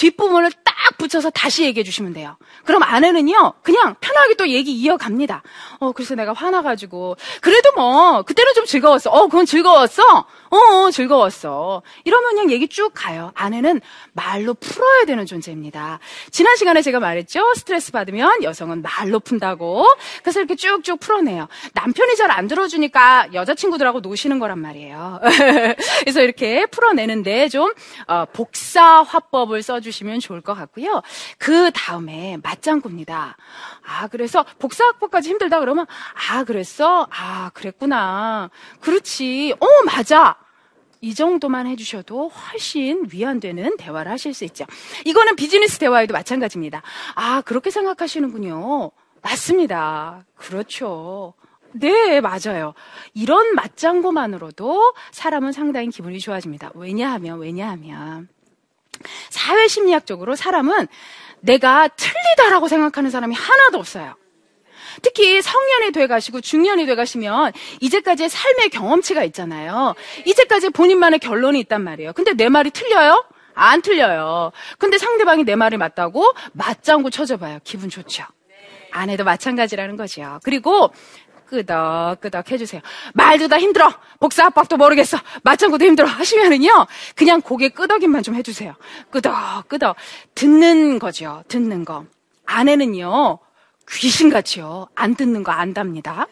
뒷부분을 0.00 0.50
딱 0.64 0.74
붙여서 0.96 1.30
다시 1.30 1.64
얘기해 1.64 1.84
주시면 1.84 2.14
돼요. 2.14 2.36
그럼 2.64 2.82
아내는요, 2.82 3.54
그냥 3.62 3.94
편하게 4.00 4.34
또 4.34 4.48
얘기 4.48 4.72
이어갑니다. 4.72 5.42
어, 5.78 5.92
그래서 5.92 6.14
내가 6.14 6.32
화나가지고. 6.32 7.16
그래도 7.42 7.72
뭐, 7.76 8.22
그때는 8.22 8.54
좀 8.54 8.64
즐거웠어. 8.64 9.10
어, 9.10 9.26
그건 9.26 9.44
즐거웠어? 9.44 10.02
어, 10.50 10.56
어, 10.56 10.90
즐거웠어. 10.90 11.82
이러면 12.04 12.30
그냥 12.30 12.50
얘기 12.50 12.66
쭉 12.66 12.92
가요. 12.94 13.30
아내는 13.34 13.80
말로 14.12 14.54
풀어야 14.54 15.04
되는 15.04 15.26
존재입니다. 15.26 15.98
지난 16.30 16.56
시간에 16.56 16.80
제가 16.82 16.98
말했죠. 16.98 17.52
스트레스 17.54 17.92
받으면 17.92 18.42
여성은 18.42 18.82
말로 18.82 19.20
푼다고. 19.20 19.86
그래서 20.22 20.40
이렇게 20.40 20.56
쭉쭉 20.56 20.98
풀어내요. 21.00 21.46
남편이 21.74 22.16
잘 22.16 22.30
안 22.30 22.46
들어주니까 22.46 23.30
여자친구들하고 23.34 24.00
노시는 24.00 24.38
거란 24.38 24.60
말이에요. 24.60 25.20
그래서 26.00 26.22
이렇게 26.22 26.64
풀어내는데 26.66 27.48
좀, 27.48 27.72
어, 28.06 28.24
복사 28.32 29.02
화법을 29.02 29.62
써주 29.62 29.89
시면 29.90 30.20
좋을 30.20 30.40
것 30.40 30.54
같고요. 30.54 31.02
그 31.38 31.70
다음에 31.72 32.38
맞장구입니다. 32.42 33.36
아, 33.86 34.08
그래서 34.08 34.44
복사 34.58 34.84
화법까지 34.86 35.30
힘들다 35.30 35.60
그러면, 35.60 35.86
아, 36.30 36.44
그랬어? 36.44 37.06
아, 37.10 37.50
그랬구나. 37.54 38.50
그렇지. 38.80 39.54
어, 39.58 39.66
맞아. 39.86 40.36
이 41.02 41.14
정도만 41.14 41.66
해주셔도 41.66 42.28
훨씬 42.28 43.06
위안되는 43.10 43.76
대화를 43.78 44.12
하실 44.12 44.34
수 44.34 44.44
있죠. 44.44 44.66
이거는 45.04 45.34
비즈니스 45.36 45.78
대화에도 45.78 46.12
마찬가지입니다. 46.12 46.82
아, 47.14 47.40
그렇게 47.42 47.70
생각하시는군요. 47.70 48.90
맞습니다. 49.22 50.24
그렇죠. 50.34 51.34
네, 51.72 52.20
맞아요. 52.20 52.74
이런 53.14 53.54
맞장구만으로도 53.54 54.94
사람은 55.12 55.52
상당히 55.52 55.88
기분이 55.88 56.18
좋아집니다. 56.18 56.72
왜냐하면, 56.74 57.38
왜냐하면, 57.38 58.28
사회 59.28 59.68
심리학적으로 59.68 60.36
사람은 60.36 60.88
내가 61.40 61.88
틀리다라고 61.88 62.68
생각하는 62.68 63.10
사람이 63.10 63.34
하나도 63.34 63.78
없어요. 63.78 64.14
특히 65.02 65.40
성년이 65.40 65.92
돼 65.92 66.06
가시고 66.06 66.40
중년이 66.40 66.86
돼 66.86 66.94
가시면 66.94 67.52
이제까지의 67.80 68.28
삶의 68.28 68.70
경험치가 68.70 69.24
있잖아요. 69.24 69.94
이제까지 70.26 70.70
본인만의 70.70 71.20
결론이 71.20 71.58
있단 71.60 71.82
말이에요. 71.82 72.12
근데 72.12 72.34
내 72.34 72.48
말이 72.48 72.70
틀려요? 72.70 73.24
안 73.54 73.82
틀려요. 73.82 74.52
근데 74.78 74.98
상대방이 74.98 75.44
내 75.44 75.54
말이 75.54 75.76
맞다고 75.76 76.32
맞장구 76.52 77.10
쳐줘봐요. 77.10 77.60
기분 77.64 77.88
좋죠. 77.88 78.24
아내도 78.92 79.24
마찬가지라는 79.24 79.96
거죠. 79.96 80.40
그리고 80.42 80.90
끄덕끄덕 81.50 82.50
해주세요. 82.50 82.80
말도 83.14 83.48
다 83.48 83.58
힘들어. 83.58 83.92
복사합법도 84.20 84.76
모르겠어. 84.76 85.18
맞장구도 85.42 85.84
힘들어. 85.84 86.06
하시면은요, 86.08 86.86
그냥 87.16 87.40
고개 87.42 87.68
끄덕임만 87.68 88.22
좀 88.22 88.36
해주세요. 88.36 88.74
끄덕끄덕. 89.10 89.96
듣는 90.34 90.98
거죠. 91.00 91.42
듣는 91.48 91.84
거. 91.84 92.04
아내는요, 92.46 93.38
귀신같이요. 93.90 94.88
안 94.94 95.14
듣는 95.16 95.42
거 95.42 95.52
안답니다. 95.52 96.26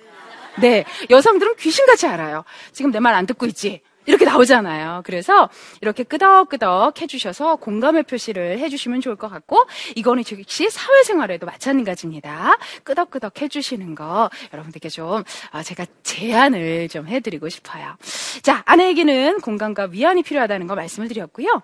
네. 0.61 0.85
여성들은 1.11 1.57
귀신같이 1.57 2.07
알아요. 2.07 2.45
지금 2.73 2.91
내 2.91 2.99
말 3.01 3.15
안 3.15 3.27
듣고 3.27 3.47
있지? 3.47 3.83
이렇게 4.09 4.25
나오잖아요. 4.25 5.03
그래서 5.05 5.51
이렇게 5.83 6.03
끄덕끄덕 6.03 6.99
해주셔서 7.01 7.57
공감의 7.57 8.05
표시를 8.05 8.59
해주시면 8.59 9.03
좋을 9.03 9.17
것 9.17 9.29
같고 9.29 9.67
이거는 9.97 10.25
즉시 10.25 10.71
사회생활에도 10.71 11.45
마찬가지입니다. 11.45 12.57
끄덕끄덕 12.85 13.43
해주시는 13.43 13.95
거 13.95 14.31
여러분들께 14.55 14.89
좀 14.89 15.23
어, 15.53 15.63
제가 15.63 15.85
제안을 16.03 16.89
좀 16.89 17.07
해드리고 17.07 17.51
싶어요. 17.51 17.97
자, 18.41 18.63
아내에게는 18.65 19.43
공감과 19.43 19.89
위안이 19.91 20.23
필요하다는 20.23 20.67
거 20.67 20.75
말씀을 20.75 21.09
드렸고요. 21.09 21.61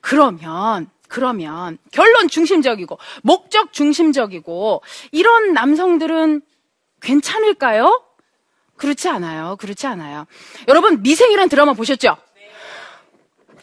그러면 0.00 0.90
그러면 1.06 1.78
결론 1.92 2.26
중심적이고 2.26 2.98
목적 3.22 3.72
중심적이고 3.72 4.82
이런 5.12 5.52
남성들은 5.52 6.42
괜찮을까요? 7.00 8.02
그렇지 8.82 9.08
않아요. 9.08 9.56
그렇지 9.60 9.86
않아요. 9.86 10.26
여러분 10.66 11.02
미생이란 11.02 11.48
드라마 11.48 11.72
보셨죠? 11.72 12.16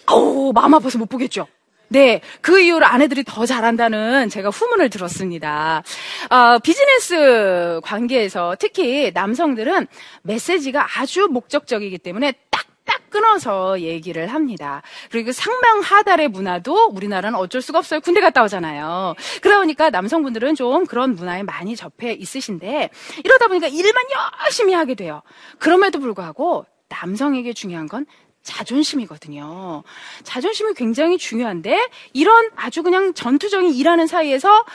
어우 0.06 0.54
마음 0.54 0.74
아파서 0.74 0.98
못 0.98 1.08
보겠죠. 1.10 1.46
네, 1.90 2.22
그 2.40 2.62
이후로 2.62 2.86
아내들이 2.86 3.26
더 3.26 3.46
잘한다는 3.46 4.30
제가 4.30 4.50
후문을 4.50 4.90
들었습니다. 4.90 5.84
어, 6.30 6.60
비즈니스 6.60 7.82
관계에서 7.84 8.56
특히 8.60 9.12
남성들은 9.14 9.88
메시지가 10.22 10.88
아주 10.98 11.28
목적적이기 11.30 11.98
때문에 11.98 12.34
딱 12.50 12.66
딱 12.90 13.10
끊어서 13.12 13.82
얘기를 13.82 14.28
합니다. 14.28 14.82
그리고 15.12 15.32
상명하달의 15.32 16.30
문화도 16.30 16.88
우리나라는 16.88 17.38
어쩔 17.38 17.62
수가 17.62 17.78
없어요. 17.78 18.00
군대 18.00 18.20
갔다 18.20 18.44
오잖아요. 18.44 19.14
그러다 19.42 19.60
보니까 19.60 19.92
남성분들은 19.92 20.56
좀 20.56 20.88
그런 20.88 21.14
문화에 21.14 21.44
많이 21.44 21.76
접해 21.76 22.14
있으신데 22.14 22.90
이러다 23.24 23.48
보니까 23.48 23.68
일만 23.68 24.04
열심히 24.44 24.74
하게 24.74 24.96
돼요. 24.96 25.22
그럼에도 25.60 26.00
불구하고 26.00 26.66
남성에게 26.90 27.54
중요한 27.54 27.88
건 27.88 28.08
자존심이거든요. 28.42 29.84
자존심이 30.24 30.74
굉장히 30.74 31.20
중요한데 31.20 31.90
이런 32.14 32.50
아주 32.56 32.82
그냥 32.82 33.14
전투적인 33.14 33.72
일하는 33.76 34.08
사이에서 34.08 34.66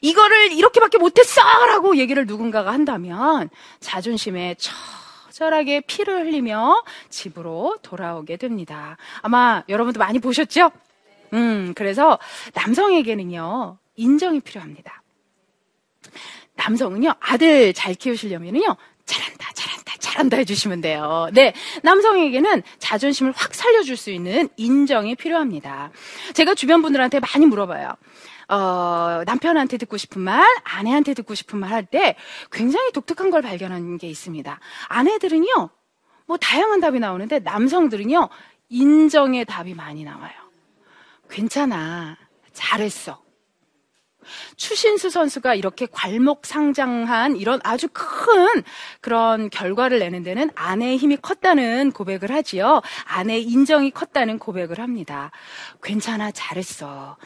이거를 0.00 0.52
이렇게밖에 0.52 0.98
못했어라고 0.98 1.96
얘기를 1.96 2.26
누군가가 2.26 2.72
한다면 2.72 3.50
자존심에 3.80 4.54
처 4.58 4.72
처절하게 5.34 5.80
피를 5.80 6.26
흘리며 6.26 6.84
집으로 7.08 7.78
돌아오게 7.82 8.36
됩니다. 8.36 8.96
아마 9.20 9.64
여러분도 9.68 9.98
많이 9.98 10.20
보셨죠? 10.20 10.70
음, 11.32 11.72
그래서 11.74 12.20
남성에게는요, 12.54 13.76
인정이 13.96 14.38
필요합니다. 14.40 15.02
남성은요, 16.54 17.14
아들 17.18 17.72
잘 17.74 17.94
키우시려면요, 17.94 18.76
잘한다, 19.06 19.52
잘한다, 19.54 19.92
잘한다 19.98 20.36
해주시면 20.38 20.80
돼요. 20.80 21.28
네. 21.32 21.52
남성에게는 21.82 22.62
자존심을 22.78 23.32
확 23.36 23.54
살려줄 23.54 23.96
수 23.96 24.10
있는 24.10 24.48
인정이 24.56 25.14
필요합니다. 25.16 25.90
제가 26.32 26.54
주변 26.54 26.82
분들한테 26.82 27.20
많이 27.20 27.46
물어봐요. 27.46 27.92
어, 28.48 29.22
남편한테 29.26 29.76
듣고 29.78 29.96
싶은 29.96 30.20
말, 30.22 30.46
아내한테 30.64 31.14
듣고 31.14 31.34
싶은 31.34 31.58
말 31.58 31.70
할 31.72 31.86
때 31.86 32.16
굉장히 32.52 32.92
독특한 32.92 33.30
걸 33.30 33.42
발견하는 33.42 33.96
게 33.98 34.06
있습니다. 34.08 34.60
아내들은요, 34.88 35.70
뭐 36.26 36.36
다양한 36.36 36.80
답이 36.80 37.00
나오는데 37.00 37.40
남성들은요, 37.40 38.28
인정의 38.68 39.44
답이 39.44 39.74
많이 39.74 40.04
나와요. 40.04 40.32
괜찮아. 41.30 42.16
잘했어. 42.52 43.23
추신수 44.56 45.10
선수가 45.10 45.54
이렇게 45.54 45.86
괄목상장한 45.86 47.36
이런 47.36 47.60
아주 47.64 47.88
큰 47.92 48.62
그런 49.00 49.50
결과를 49.50 49.98
내는 49.98 50.22
데는 50.22 50.50
아내의 50.54 50.96
힘이 50.96 51.16
컸다는 51.16 51.92
고백을 51.92 52.30
하지요. 52.32 52.82
아내의 53.06 53.42
인정이 53.44 53.90
컸다는 53.90 54.38
고백을 54.38 54.80
합니다. 54.80 55.30
괜찮아, 55.82 56.30
잘했어. 56.30 57.16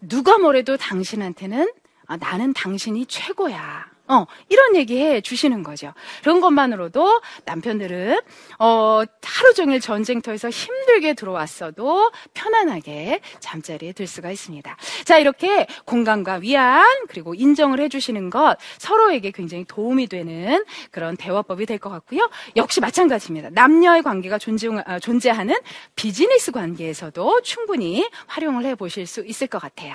누가 0.00 0.38
뭐래도 0.38 0.76
당신한테는 0.76 1.70
아, 2.06 2.16
나는 2.16 2.54
당신이 2.54 3.06
최고야. 3.06 3.97
어, 4.08 4.26
이런 4.48 4.76
얘기 4.76 4.98
해 5.00 5.20
주시는 5.20 5.62
거죠. 5.62 5.92
그런 6.22 6.40
것만으로도 6.40 7.20
남편들은, 7.44 8.20
어, 8.58 9.02
하루 9.22 9.54
종일 9.54 9.80
전쟁터에서 9.80 10.50
힘들게 10.50 11.14
들어왔어도 11.14 12.10
편안하게 12.34 13.20
잠자리에 13.40 13.92
들 13.92 14.06
수가 14.06 14.30
있습니다. 14.30 14.76
자, 15.04 15.18
이렇게 15.18 15.66
공감과 15.84 16.36
위안, 16.36 16.84
그리고 17.08 17.34
인정을 17.34 17.80
해 17.80 17.88
주시는 17.88 18.30
것 18.30 18.56
서로에게 18.78 19.30
굉장히 19.30 19.64
도움이 19.64 20.06
되는 20.08 20.64
그런 20.90 21.16
대화법이 21.16 21.66
될 21.66 21.78
것 21.78 21.90
같고요. 21.90 22.28
역시 22.56 22.80
마찬가지입니다. 22.80 23.50
남녀의 23.52 24.02
관계가 24.02 24.38
존재, 24.38 24.68
아, 24.84 24.98
존재하는 24.98 25.54
비즈니스 25.94 26.50
관계에서도 26.50 27.42
충분히 27.42 28.08
활용을 28.26 28.64
해 28.64 28.74
보실 28.74 29.06
수 29.06 29.24
있을 29.24 29.46
것 29.46 29.60
같아요. 29.60 29.94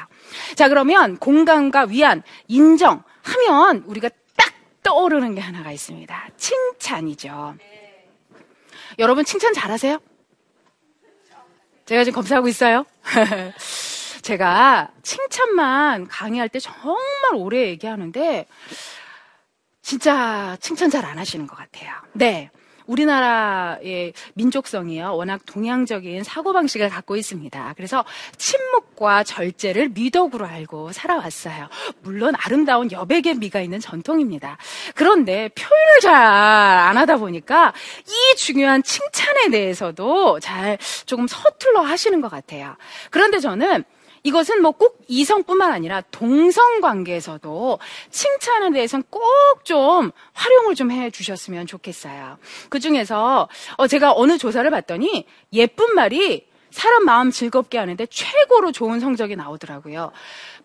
자, 0.56 0.70
그러면 0.70 1.18
공감과 1.18 1.88
위안, 1.90 2.24
인정, 2.48 3.04
하면 3.24 3.84
우리가 3.88 4.10
딱 4.36 4.54
떠오르는 4.84 5.36
게 5.36 5.42
하나가 5.42 5.72
있습니다. 5.72 6.30
칭찬이죠. 6.38 7.56
여러분 9.00 9.26
칭찬 9.26 9.54
잘하세요? 9.54 10.00
제가 11.86 12.04
지금 12.04 12.16
검사하고 12.16 12.48
있어요. 12.48 12.86
제가 14.22 14.92
칭찬만 15.02 16.08
강의할 16.08 16.48
때 16.48 16.60
정말 16.60 16.96
오래 17.36 17.68
얘기하는데 17.68 18.46
진짜 19.82 20.56
칭찬 20.62 20.90
잘 20.90 21.04
안 21.06 21.18
하시는 21.20 21.46
것 21.46 21.58
같아요. 21.58 21.92
네. 22.14 22.50
우리나라의 22.86 24.14
민족성이요. 24.34 25.16
워낙 25.16 25.42
동양적인 25.46 26.24
사고방식을 26.24 26.90
갖고 26.90 27.16
있습니다. 27.16 27.74
그래서 27.76 28.04
침묵과 28.38 29.24
절제를 29.24 29.90
미덕으로 29.90 30.46
알고 30.46 30.92
살아왔어요. 30.92 31.70
물론 32.02 32.36
아름다운 32.38 32.92
여백의 32.92 33.36
미가 33.36 33.62
있는 33.62 33.80
전통입니다. 33.80 34.58
그런데 34.96 35.50
표현을 35.50 36.00
잘 36.02 36.14
안 36.54 36.98
하다 36.98 37.18
보니까 37.18 37.74
이 38.08 38.36
중요한 38.36 38.84
칭찬에 38.84 39.50
대해서도 39.50 40.40
잘 40.40 40.78
조금 41.06 41.28
서툴러 41.28 41.82
하시는 41.82 42.22
것 42.22 42.30
같아요. 42.30 42.76
그런데 43.10 43.40
저는 43.40 43.84
이것은 44.24 44.62
뭐 44.62 44.72
꼭 44.74 45.02
이성뿐만 45.08 45.72
아니라 45.72 46.02
동성 46.12 46.82
관계에서도 46.82 47.80
칭찬에 48.10 48.72
대해서는 48.72 49.04
꼭 49.10 49.22
좀 49.64 50.12
활용을 50.34 50.76
좀 50.76 50.92
해 50.92 51.10
주셨으면 51.10 51.68
좋겠어요. 51.68 52.38
그 52.70 52.80
중에서 52.80 53.48
어 53.78 53.88
제가 53.88 54.14
어느 54.16 54.38
조사를 54.38 54.70
봤더니 54.70 55.26
예쁜 55.54 55.94
말이 55.96 56.48
사람 56.72 57.06
마음 57.06 57.30
즐겁게 57.32 57.78
하는데 57.78 58.06
최고로 58.08 58.72
좋은 58.72 59.00
성적이 59.00 59.36
나오더라고요. 59.36 60.12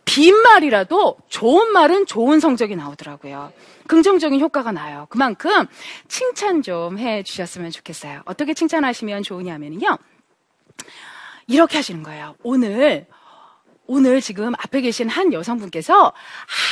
빈말이라도 0.05 1.19
좋은 1.29 1.71
말은 1.73 2.07
좋은 2.07 2.41
성적이 2.41 2.77
나오더라고요. 2.77 3.53
긍정적인 3.87 4.41
효과가 4.41 4.73
나요. 4.73 5.07
그만큼 5.11 5.67
칭찬 6.09 6.63
좀 6.63 6.99
해 6.99 7.23
주셨으면 7.23 7.71
좋겠어요. 7.71 8.23
어떻게 8.25 8.55
칭찬하시면 8.55 9.23
좋으냐면요. 9.23 9.99
이렇게 11.47 11.77
하시는 11.77 12.03
거예요. 12.03 12.35
오늘 12.43 13.07
오늘 13.91 14.21
지금 14.21 14.53
앞에 14.55 14.83
계신 14.83 15.09
한 15.09 15.33
여성분께서 15.33 16.13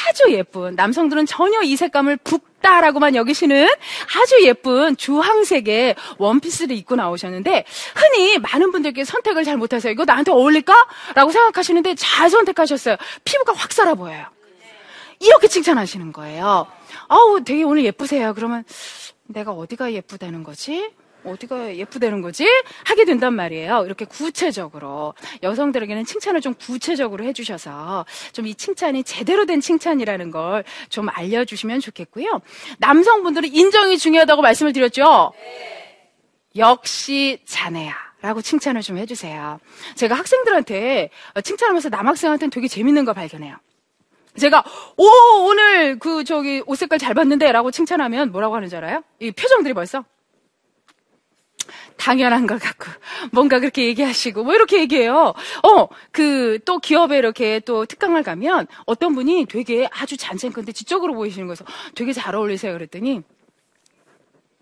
아주 0.08 0.32
예쁜 0.32 0.74
남성들은 0.76 1.24
전혀 1.24 1.62
이 1.62 1.74
색감을 1.74 2.18
붓다라고만 2.18 3.14
여기시는 3.14 3.66
아주 3.66 4.44
예쁜 4.44 4.98
주황색의 4.98 5.96
원피스를 6.18 6.76
입고 6.76 6.94
나오셨는데 6.96 7.64
흔히 7.94 8.38
많은 8.38 8.70
분들께 8.70 9.04
선택을 9.04 9.44
잘 9.44 9.56
못하세요. 9.56 9.90
이거 9.90 10.04
나한테 10.04 10.30
어울릴까? 10.30 10.74
라고 11.14 11.32
생각하시는데 11.32 11.94
잘 11.94 12.28
선택하셨어요. 12.28 12.96
피부가 13.24 13.54
확 13.54 13.72
살아 13.72 13.94
보여요. 13.94 14.26
이렇게 15.18 15.48
칭찬하시는 15.48 16.12
거예요. 16.12 16.66
아우, 17.08 17.42
되게 17.42 17.62
오늘 17.62 17.82
예쁘세요. 17.86 18.34
그러면 18.34 18.62
내가 19.24 19.52
어디가 19.52 19.94
예쁘다는 19.94 20.42
거지? 20.42 20.90
어디가 21.26 21.76
예쁘다는 21.76 22.22
거지? 22.22 22.46
하게 22.84 23.04
된단 23.04 23.34
말이에요. 23.34 23.84
이렇게 23.86 24.04
구체적으로. 24.04 25.14
여성들에게는 25.42 26.04
칭찬을 26.04 26.40
좀 26.40 26.54
구체적으로 26.54 27.24
해주셔서 27.24 28.04
좀 28.32 28.46
이 28.46 28.54
칭찬이 28.54 29.02
제대로 29.04 29.44
된 29.46 29.60
칭찬이라는 29.60 30.30
걸 30.30 30.64
좀 30.88 31.08
알려주시면 31.08 31.80
좋겠고요. 31.80 32.40
남성분들은 32.78 33.52
인정이 33.52 33.98
중요하다고 33.98 34.40
말씀을 34.42 34.72
드렸죠? 34.72 35.32
역시 36.56 37.38
자네야. 37.44 37.94
라고 38.22 38.40
칭찬을 38.40 38.80
좀 38.82 38.98
해주세요. 38.98 39.60
제가 39.94 40.14
학생들한테 40.14 41.10
칭찬하면서 41.44 41.90
남학생한테는 41.90 42.50
되게 42.50 42.66
재밌는 42.66 43.04
걸 43.04 43.14
발견해요. 43.14 43.56
제가 44.38 44.64
오 44.96 45.06
오늘 45.46 45.98
그 45.98 46.24
저기 46.24 46.62
옷 46.66 46.76
색깔 46.76 46.98
잘 46.98 47.14
봤는데라고 47.14 47.70
칭찬하면 47.70 48.32
뭐라고 48.32 48.56
하는 48.56 48.68
줄 48.68 48.78
알아요? 48.78 49.02
이 49.20 49.30
표정들이 49.32 49.74
벌써 49.74 50.04
당연한 51.96 52.46
걸 52.46 52.58
갖고 52.58 52.86
뭔가 53.32 53.60
그렇게 53.60 53.86
얘기하시고 53.86 54.44
뭐 54.44 54.54
이렇게 54.54 54.80
얘기해요. 54.80 55.32
어, 55.62 55.88
그 56.12 56.56
또 56.64 56.78
기업에 56.78 57.18
이렇게 57.18 57.60
또 57.60 57.86
특강을 57.86 58.22
가면 58.22 58.66
어떤 58.86 59.14
분이 59.14 59.46
되게 59.46 59.88
아주 59.92 60.16
잔챙건데 60.16 60.72
지적으로 60.72 61.14
보이시는 61.14 61.46
거에서 61.46 61.64
되게 61.94 62.12
잘 62.12 62.34
어울리세요 62.34 62.72
그랬더니 62.72 63.22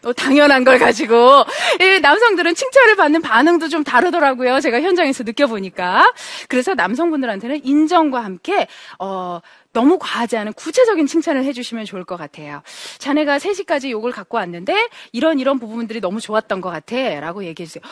어, 0.05 0.13
당연한 0.13 0.65
걸 0.65 0.79
가지고 0.79 1.45
이 1.81 2.01
남성들은 2.01 2.55
칭찬을 2.55 2.97
받는 2.97 3.23
반응도 3.23 3.69
좀 3.69 3.83
다르더라고요. 3.85 4.61
제가 4.61 4.83
현장에서 4.83 5.25
느껴보니까 5.25 6.13
그래서 6.49 6.75
남성분들한테는 6.75 7.65
인정과 7.65 8.23
함께 8.23 8.67
어, 8.99 9.41
너무 9.75 9.99
과하지 9.99 10.39
않은 10.39 10.55
구체적인 10.55 11.07
칭찬을 11.07 11.45
해주시면 11.45 11.85
좋을 11.85 12.05
것 12.05 12.17
같아요. 12.17 12.63
자네가 12.99 13.37
3시까지 13.39 13.91
욕을 13.91 14.11
갖고 14.13 14.39
왔는데 14.39 14.89
이런 15.13 15.39
이런 15.39 15.59
부분들이 15.59 16.01
너무 16.01 16.21
좋았던 16.21 16.63
것 16.63 16.71
같아 16.71 17.21
라고 17.21 17.45
얘기해주세요. 17.45 17.83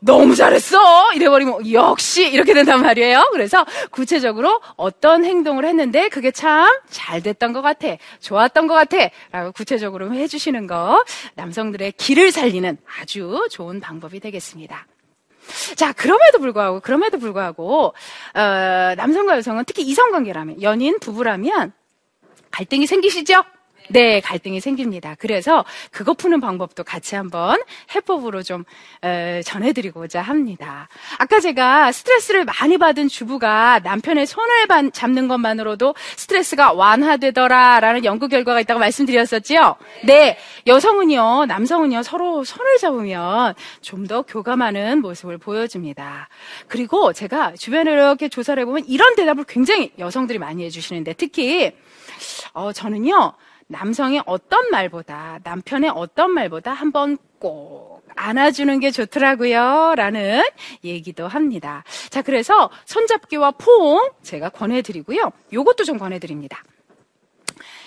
너무 0.00 0.34
잘했어! 0.34 1.12
이래버리면 1.12 1.70
역시 1.72 2.26
이렇게 2.30 2.54
된단 2.54 2.80
말이에요. 2.80 3.28
그래서 3.32 3.66
구체적으로 3.90 4.60
어떤 4.76 5.24
행동을 5.26 5.66
했는데 5.66 6.08
그게 6.08 6.30
참 6.30 6.62
잘 6.88 7.22
됐던 7.22 7.52
것 7.52 7.62
같아. 7.62 7.96
좋았던 8.20 8.68
것 8.68 8.74
같아. 8.74 8.96
라고 9.32 9.50
구체적으로 9.52 10.12
해주시는 10.14 10.66
거 10.68 11.04
남성들의 11.34 11.92
길을 11.92 12.30
살리는 12.30 12.78
아주 13.00 13.46
좋은 13.50 13.80
방법이 13.80 14.20
되겠습니다. 14.20 14.86
자, 15.76 15.92
그럼에도 15.92 16.38
불구하고, 16.38 16.80
그럼에도 16.80 17.18
불구하고, 17.18 17.94
어, 18.34 18.40
남성과 18.96 19.36
여성은 19.36 19.64
특히 19.66 19.82
이성관계라면, 19.82 20.62
연인, 20.62 20.98
부부라면, 20.98 21.72
갈등이 22.50 22.86
생기시죠? 22.86 23.42
네, 23.88 24.20
갈등이 24.20 24.60
생깁니다. 24.60 25.16
그래서 25.18 25.64
그거 25.90 26.12
푸는 26.14 26.40
방법도 26.40 26.84
같이 26.84 27.16
한번 27.16 27.58
해법으로 27.94 28.42
좀 28.42 28.64
에, 29.02 29.42
전해드리고자 29.42 30.20
합니다. 30.22 30.88
아까 31.18 31.40
제가 31.40 31.90
스트레스를 31.92 32.44
많이 32.44 32.78
받은 32.78 33.08
주부가 33.08 33.80
남편의 33.80 34.26
손을 34.26 34.66
반, 34.66 34.92
잡는 34.92 35.28
것만으로도 35.28 35.94
스트레스가 36.16 36.72
완화되더라라는 36.72 38.04
연구 38.04 38.28
결과가 38.28 38.60
있다고 38.60 38.78
말씀드렸었지요. 38.80 39.76
네, 40.04 40.38
여성은요, 40.66 41.46
남성은요 41.46 42.02
서로 42.02 42.44
손을 42.44 42.76
잡으면 42.78 43.54
좀 43.80 44.02
더 44.02 44.22
교감하는 44.22 45.00
모습을 45.00 45.38
보여줍니다. 45.38 46.28
그리고 46.66 47.12
제가 47.12 47.52
주변에 47.54 47.92
이렇게 47.92 48.28
조사를 48.28 48.60
해보면 48.60 48.84
이런 48.88 49.14
대답을 49.14 49.44
굉장히 49.44 49.92
여성들이 49.98 50.38
많이 50.38 50.64
해주시는데 50.64 51.14
특히 51.14 51.72
어, 52.52 52.72
저는요. 52.72 53.32
남성의 53.72 54.22
어떤 54.26 54.70
말보다, 54.70 55.40
남편의 55.42 55.90
어떤 55.94 56.30
말보다 56.30 56.72
한번 56.72 57.16
꼭 57.38 58.06
안아주는 58.14 58.78
게 58.80 58.90
좋더라고요. 58.90 59.94
라는 59.96 60.42
얘기도 60.84 61.26
합니다. 61.26 61.82
자, 62.10 62.20
그래서 62.20 62.70
손잡기와 62.84 63.52
포옹 63.52 64.10
제가 64.22 64.50
권해드리고요. 64.50 65.32
요것도 65.52 65.84
좀 65.84 65.98
권해드립니다. 65.98 66.62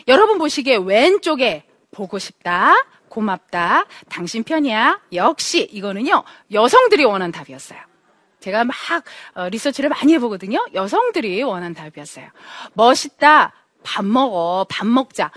여러분 0.08 0.40
보시기에 0.40 0.78
왼쪽에 0.78 1.66
보고 1.92 2.20
싶다, 2.20 2.74
고맙다, 3.08 3.86
당신 4.10 4.44
편이야. 4.44 5.02
역시 5.14 5.70
이거는요, 5.72 6.24
여성들이 6.52 7.06
원한 7.06 7.32
답이었어요. 7.32 7.80
제가 8.40 8.64
막 8.64 8.76
어, 9.36 9.50
리서치를 9.50 9.90
많이 9.90 10.14
해보거든요. 10.16 10.66
여성들이 10.74 11.42
원한 11.44 11.74
답이었어요. 11.74 12.28
멋있다, 12.74 13.54
밥 13.84 14.04
먹어, 14.04 14.66
밥 14.70 14.86
먹자. 14.86 15.32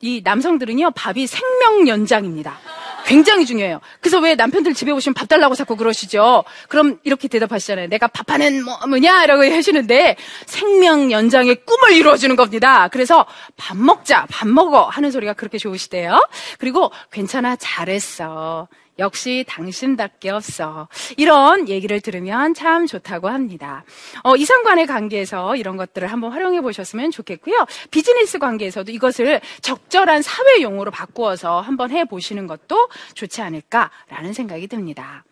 이 0.00 0.20
남성들은요, 0.22 0.90
밥이 0.90 1.26
생명 1.26 1.88
연장입니다. 1.88 2.58
굉장히 3.06 3.46
중요해요. 3.46 3.80
그래서 4.00 4.18
왜 4.18 4.34
남편들 4.34 4.74
집에 4.74 4.90
오시면 4.90 5.14
밥 5.14 5.28
달라고 5.28 5.54
자꾸 5.54 5.76
그러시죠? 5.76 6.44
그럼 6.68 6.98
이렇게 7.04 7.28
대답하시잖아요. 7.28 7.88
내가 7.88 8.08
밥하는 8.08 8.64
뭐, 8.64 8.76
뭐냐? 8.88 9.26
라고 9.26 9.44
하시는데 9.44 10.16
생명 10.44 11.12
연장의 11.12 11.64
꿈을 11.64 11.92
이루어주는 11.92 12.34
겁니다. 12.34 12.88
그래서 12.88 13.24
밥 13.56 13.76
먹자, 13.76 14.26
밥 14.28 14.48
먹어 14.48 14.86
하는 14.86 15.12
소리가 15.12 15.34
그렇게 15.34 15.56
좋으시대요. 15.56 16.20
그리고 16.58 16.90
괜찮아, 17.12 17.54
잘했어. 17.56 18.66
역시 18.98 19.44
당신답게 19.48 20.30
없어. 20.30 20.88
이런 21.16 21.68
얘기를 21.68 22.00
들으면 22.00 22.54
참 22.54 22.86
좋다고 22.86 23.28
합니다. 23.28 23.84
어, 24.22 24.36
이상관의 24.36 24.86
관계에서 24.86 25.56
이런 25.56 25.76
것들을 25.76 26.10
한번 26.10 26.32
활용해 26.32 26.60
보셨으면 26.62 27.10
좋겠고요. 27.10 27.66
비즈니스 27.90 28.38
관계에서도 28.38 28.90
이것을 28.92 29.40
적절한 29.60 30.22
사회 30.22 30.62
용어로 30.62 30.90
바꾸어서 30.90 31.60
한번 31.60 31.90
해 31.90 32.04
보시는 32.04 32.46
것도 32.46 32.88
좋지 33.14 33.42
않을까라는 33.42 34.32
생각이 34.32 34.66
듭니다. 34.66 35.24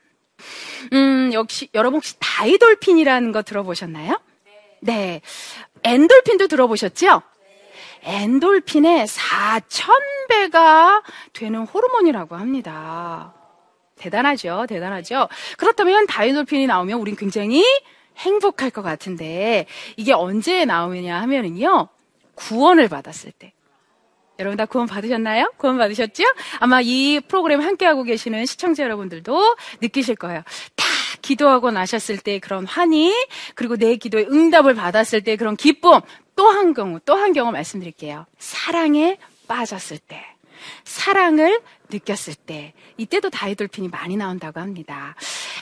음, 0.92 1.30
역시 1.32 1.68
여러분 1.74 1.98
혹시 1.98 2.16
다이돌핀이라는 2.18 3.32
거 3.32 3.42
들어보셨나요? 3.42 4.20
네. 4.80 5.22
엔돌핀도 5.82 6.48
들어보셨죠? 6.48 7.22
엔돌핀의 8.02 9.06
4,000배가 9.06 11.02
되는 11.32 11.60
호르몬이라고 11.62 12.36
합니다. 12.36 13.32
대단하죠. 14.04 14.66
대단하죠. 14.68 15.28
그렇다면 15.56 16.06
다이돌핀이 16.06 16.66
나오면 16.66 16.98
우린 16.98 17.16
굉장히 17.16 17.64
행복할 18.18 18.70
것 18.70 18.82
같은데 18.82 19.66
이게 19.96 20.12
언제 20.12 20.64
나오느냐 20.64 21.20
하면은요. 21.22 21.88
구원을 22.34 22.88
받았을 22.88 23.32
때. 23.32 23.52
여러분 24.40 24.56
다 24.56 24.66
구원 24.66 24.86
받으셨나요? 24.88 25.52
구원 25.56 25.78
받으셨죠? 25.78 26.24
아마 26.58 26.80
이 26.82 27.20
프로그램 27.28 27.60
함께하고 27.60 28.02
계시는 28.02 28.46
시청자 28.46 28.82
여러분들도 28.82 29.56
느끼실 29.80 30.16
거예요. 30.16 30.42
다 30.74 30.84
기도하고 31.22 31.70
나셨을 31.70 32.18
때 32.18 32.40
그런 32.40 32.66
환희, 32.66 33.14
그리고 33.54 33.76
내 33.76 33.96
기도에 33.96 34.26
응답을 34.28 34.74
받았을 34.74 35.22
때 35.22 35.36
그런 35.36 35.56
기쁨, 35.56 36.00
또 36.36 36.50
한 36.50 36.74
경우, 36.74 36.98
또 37.00 37.14
한 37.14 37.32
경우 37.32 37.52
말씀드릴게요. 37.52 38.26
사랑에 38.38 39.18
빠졌을 39.46 39.98
때. 39.98 40.20
사랑을 40.84 41.60
느꼈을 41.90 42.34
때, 42.34 42.72
이때도 42.96 43.30
다이돌핀이 43.30 43.88
많이 43.88 44.16
나온다고 44.16 44.60
합니다. 44.60 45.14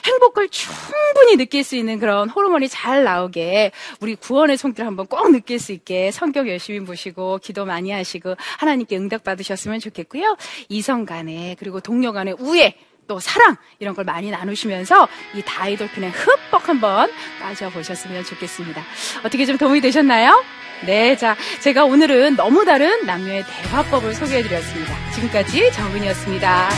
행복을 0.05 0.49
충분히 0.49 1.37
느낄 1.37 1.63
수 1.63 1.75
있는 1.75 1.99
그런 1.99 2.29
호르몬이 2.29 2.67
잘 2.67 3.03
나오게 3.03 3.71
우리 3.99 4.15
구원의 4.15 4.57
손길 4.57 4.85
한번 4.85 5.07
꼭 5.07 5.31
느낄 5.31 5.59
수 5.59 5.71
있게 5.71 6.11
성경 6.11 6.47
열심히 6.47 6.79
보시고 6.81 7.39
기도 7.39 7.65
많이 7.65 7.91
하시고 7.91 8.35
하나님께 8.59 8.97
응답 8.97 9.23
받으셨으면 9.23 9.79
좋겠고요. 9.79 10.37
이성 10.69 11.05
간에 11.05 11.55
그리고 11.59 11.79
동료 11.79 12.11
간에 12.11 12.33
우애 12.39 12.75
또 13.07 13.19
사랑 13.19 13.57
이런 13.79 13.95
걸 13.95 14.05
많이 14.05 14.31
나누시면서 14.31 15.07
이 15.35 15.41
다이돌핀에 15.45 16.09
흠뻑 16.09 16.69
한번 16.69 17.11
빠져보셨으면 17.41 18.23
좋겠습니다. 18.23 18.81
어떻게 19.23 19.45
좀 19.45 19.57
도움이 19.57 19.81
되셨나요? 19.81 20.62
네, 20.85 21.15
자, 21.15 21.35
제가 21.61 21.85
오늘은 21.85 22.35
너무 22.35 22.65
다른 22.65 23.05
남녀의 23.05 23.45
대화법을 23.45 24.13
소개해드렸습니다. 24.13 24.93
지금까지 25.13 25.71
정은이었습니다. 25.71 26.69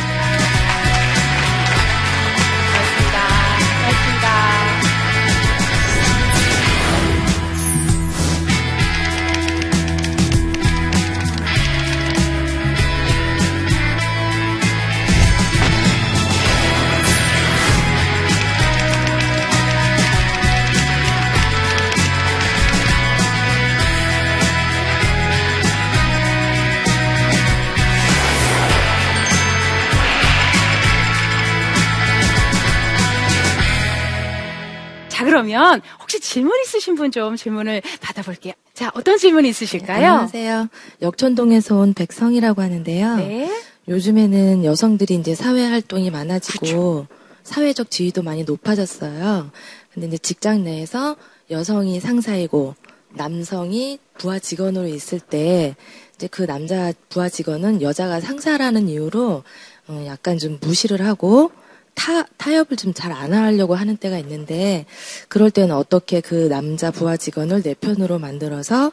그러면 35.55 35.81
혹시 36.01 36.19
질문 36.19 36.59
있으신 36.61 36.95
분 36.95 37.11
좀 37.11 37.37
질문을 37.37 37.81
받아볼게요. 38.01 38.53
자, 38.73 38.91
어떤 38.93 39.17
질문 39.17 39.45
있으실까요? 39.45 39.99
네, 39.99 40.05
안녕하세요. 40.05 40.67
역촌동에서 41.01 41.77
온 41.77 41.93
백성이라고 41.93 42.61
하는데요. 42.61 43.15
네. 43.17 43.49
요즘에는 43.87 44.65
여성들이 44.65 45.15
이제 45.15 45.33
사회 45.33 45.65
활동이 45.65 46.09
많아지고 46.11 46.59
그렇죠. 46.59 47.07
사회적 47.43 47.89
지위도 47.89 48.21
많이 48.23 48.43
높아졌어요. 48.43 49.49
근데 49.93 50.07
이제 50.07 50.17
직장 50.17 50.63
내에서 50.65 51.15
여성이 51.51 52.01
상사이고 52.01 52.75
남성이 53.13 53.99
부하 54.17 54.39
직원으로 54.39 54.87
있을 54.87 55.19
때 55.21 55.75
이제 56.15 56.27
그 56.27 56.45
남자 56.45 56.91
부하 57.07 57.29
직원은 57.29 57.81
여자가 57.81 58.19
상사라는 58.19 58.89
이유로 58.89 59.43
어 59.87 60.03
약간 60.07 60.37
좀 60.37 60.57
무시를 60.59 61.05
하고 61.05 61.51
타, 61.95 62.23
타협을 62.37 62.77
좀 62.77 62.93
잘 62.93 63.11
안 63.11 63.33
하려고 63.33 63.75
하는 63.75 63.97
때가 63.97 64.17
있는데 64.19 64.85
그럴 65.27 65.49
때는 65.51 65.73
어떻게 65.75 66.21
그 66.21 66.47
남자 66.49 66.91
부하 66.91 67.17
직원을 67.17 67.63
내 67.63 67.73
편으로 67.73 68.19
만들어서 68.19 68.91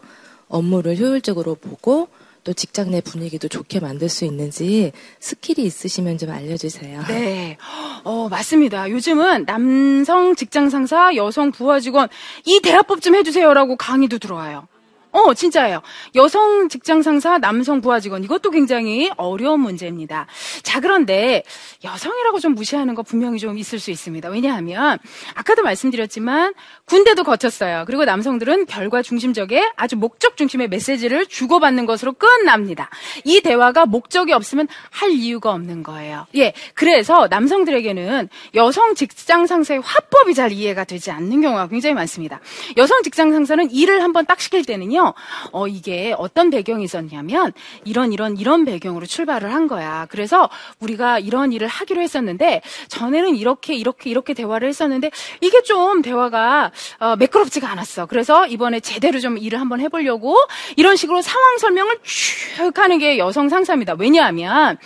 업무를 0.49 0.97
효율적으로 0.97 1.55
보고 1.57 2.09
또 2.45 2.53
직장 2.53 2.91
내 2.91 3.01
분위기도 3.01 3.47
좋게 3.49 3.79
만들 3.81 4.09
수 4.09 4.25
있는지 4.25 4.91
skill이 5.21 5.65
있으시면 5.65 6.19
좀 6.19 6.31
알려주세요. 6.31 7.03
네. 7.07 7.57
어, 8.03 8.29
맞습니다. 8.29 8.91
요즘은 8.91 9.47
남성 9.47 10.35
직장 10.35 10.69
상사, 10.69 11.15
여성 11.15 11.53
부하 11.53 11.79
직원 11.79 12.09
이 12.45 12.61
대화법 12.61 13.01
좀 13.01 13.15
해주세요라고 13.15 13.77
강의도 13.77 14.19
들어와요. 14.19 14.67
어, 15.13 15.35
진짜예요. 15.35 15.83
여성 16.15 16.69
직장 16.69 17.03
상사, 17.03 17.39
남성 17.39 17.81
부하 17.81 18.01
직원 18.01 18.25
이것도 18.25 18.51
굉장히 18.51 19.11
어려운 19.17 19.61
문제입니다. 19.61 20.27
자, 20.63 20.81
그런데 20.81 21.43
여성이라고 21.85 22.41
좀 22.41 22.55
무시하는 22.55 22.95
거 22.95 23.03
분명히 23.03 23.39
좀 23.39 23.59
있을 23.59 23.79
수 23.79 23.91
있습니다. 23.91 24.29
왜냐하면 24.31 24.99
아까도 25.35 25.63
말씀드렸지만 25.63 26.55
군대도 26.87 27.25
거쳤어요. 27.25 27.85
그리고 27.87 28.05
남성들은 28.05 28.67
결과 28.67 29.03
중심적에 29.03 29.71
아주 29.77 29.97
목적 29.97 30.37
중심의 30.37 30.69
메시지를 30.69 31.27
주고받는 31.27 31.85
것으로 31.85 32.13
끝납니다. 32.13 32.89
이 33.25 33.43
대화가 33.43 33.85
목적이 33.85 34.33
없으면 34.33 34.67
할 34.91 35.11
이유가 35.11 35.53
없는 35.53 35.83
거예요. 35.83 36.27
예. 36.37 36.55
그래서 36.75 37.29
남성들에게는 37.29 38.29
여성 38.55 38.95
직장 38.95 39.47
상사의 39.47 39.81
화법이 39.81 40.35
잘 40.35 40.53
이해가 40.53 40.85
되지 40.85 41.11
않는 41.11 41.43
경우가 41.43 41.69
굉장히 41.69 41.95
많습니다. 41.95 42.41
여성 42.79 43.03
직장 43.03 43.33
상사는 43.33 43.71
일을 43.71 44.03
한번 44.03 44.25
딱 44.25 44.41
시킬 44.41 44.65
때는요. 44.65 45.02
보면요. 45.03 45.15
어, 45.51 45.67
이게 45.67 46.15
어떤 46.17 46.51
배경이 46.51 46.85
있었냐면 46.85 47.53
이런 47.85 48.13
이런 48.13 48.37
이런 48.39 48.65
배경으로 48.65 49.07
출발을 49.07 49.53
한 49.53 49.67
거야. 49.67 50.07
그래서 50.09 50.49
우리가 50.81 51.19
이런 51.19 51.53
일을 51.53 51.67
하기로 51.67 52.01
했었는데 52.01 52.63
전에는 52.89 53.37
이렇게 53.37 53.75
이렇게 53.75 54.11
이렇게 54.11 54.35
대화를 54.35 54.69
했었는데 54.69 55.11
이게 55.41 55.63
좀 55.63 56.03
대화가 56.03 56.71
어, 57.01 57.17
매끄럽지가 57.17 57.69
않았어. 57.69 58.07
그래서 58.07 58.47
이번에 58.47 58.81
제대로 58.81 59.19
좀 59.19 59.37
일을 59.37 59.61
한번 59.61 59.81
해보려고 59.81 60.37
이런 60.77 60.97
식으로 60.97 61.21
상황 61.23 61.59
설명을 61.59 61.99
쭉 62.03 62.79
하는 62.79 62.99
게 62.99 63.19
여성 63.19 63.49
상사입니다. 63.49 63.95
왜냐하면 63.99 64.79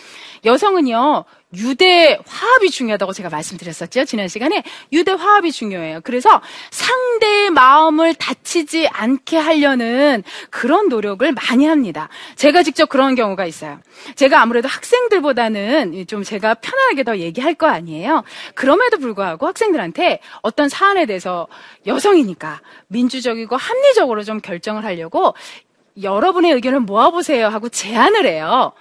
여성은요, 0.45 1.25
유대 1.55 2.19
화합이 2.27 2.71
중요하다고 2.71 3.13
제가 3.13 3.29
말씀드렸었죠. 3.29 4.05
지난 4.05 4.27
시간에 4.27 4.65
유대 4.93 5.13
화합이 5.13 5.53
중요해요. 5.53 6.01
그래서 6.03 6.43
상대의 6.71 7.51
마음을 7.51 8.15
다치지 8.15 8.89
않게 8.89 9.37
하려는 9.37 10.25
그런 10.51 10.89
노력을 10.89 11.31
많이 11.33 11.67
합니다. 11.67 12.09
제가 12.35 12.65
직접 12.65 12.89
그런 12.89 13.15
경우가 13.15 13.47
있어요. 13.47 13.79
제가 14.17 14.43
아무래도 14.43 14.67
학생들보다는 14.69 16.07
좀 16.09 16.25
제가 16.25 16.55
편안하게 16.55 17.05
더 17.05 17.19
얘기할 17.19 17.55
거 17.55 17.69
아니에요. 17.69 18.25
그럼에도 18.55 18.99
불구하고 18.99 19.47
학생들한테 19.47 20.21
어떤 20.43 20.69
사안에 20.69 21.07
대해서 21.07 21.47
여성이니까 21.87 22.61
민주적이고 22.89 23.57
합리적으로 23.57 24.25
좀 24.25 24.41
결정을 24.41 24.85
하려고 24.85 25.35
여러분의 26.03 26.53
의견을 26.53 26.81
모아보세요 26.81 27.47
하고 27.49 27.69
제안을 27.69 28.27
해요. 28.27 28.73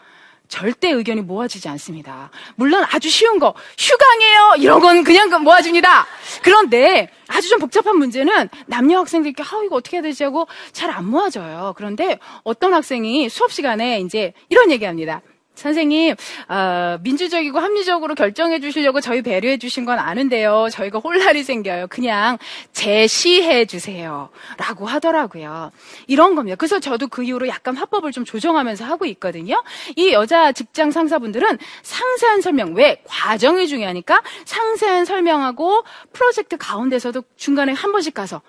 절대 0.47 0.89
의견이 0.91 1.21
모아지지 1.21 1.67
않습니다. 1.69 2.29
물론 2.55 2.85
아주 2.91 3.09
쉬운 3.09 3.39
거, 3.39 3.53
휴강이에요! 3.77 4.55
이런 4.59 4.79
건 4.79 5.03
그냥 5.03 5.29
모아집니다. 5.43 6.05
그런데 6.41 7.09
아주 7.27 7.49
좀 7.49 7.59
복잡한 7.59 7.97
문제는 7.97 8.49
남녀 8.67 8.99
학생들께, 8.99 9.43
아, 9.43 9.45
이거 9.65 9.75
어떻게 9.77 9.97
해야 9.97 10.01
되지 10.03 10.23
하고 10.23 10.47
잘 10.71 10.89
안 10.95 11.05
모아져요. 11.05 11.73
그런데 11.75 12.19
어떤 12.43 12.73
학생이 12.73 13.27
수업 13.27 13.51
시간에 13.51 13.99
이제 13.99 14.31
이런 14.49 14.71
얘기 14.71 14.85
합니다. 14.85 15.21
선생님, 15.55 16.15
어, 16.49 16.97
민주적이고 17.01 17.59
합리적으로 17.59 18.15
결정해 18.15 18.59
주시려고 18.59 19.01
저희 19.01 19.21
배려해 19.21 19.57
주신 19.57 19.85
건 19.85 19.99
아는데요. 19.99 20.67
저희가 20.71 20.99
혼란이 20.99 21.43
생겨요. 21.43 21.87
그냥 21.87 22.37
제시해 22.73 23.65
주세요. 23.65 24.29
라고 24.57 24.85
하더라고요. 24.85 25.71
이런 26.07 26.35
겁니다. 26.35 26.55
그래서 26.55 26.79
저도 26.79 27.07
그 27.07 27.23
이후로 27.23 27.47
약간 27.47 27.75
화법을 27.75 28.11
좀 28.11 28.25
조정하면서 28.25 28.85
하고 28.85 29.05
있거든요. 29.05 29.61
이 29.95 30.11
여자 30.11 30.51
직장 30.51 30.91
상사분들은 30.91 31.57
상세한 31.81 32.41
설명, 32.41 32.73
왜? 32.73 33.01
과정이 33.05 33.67
중요하니까 33.67 34.21
상세한 34.45 35.05
설명하고 35.05 35.83
프로젝트 36.13 36.57
가운데서도 36.57 37.23
중간에 37.35 37.71
한 37.73 37.91
번씩 37.91 38.13
가서, 38.13 38.41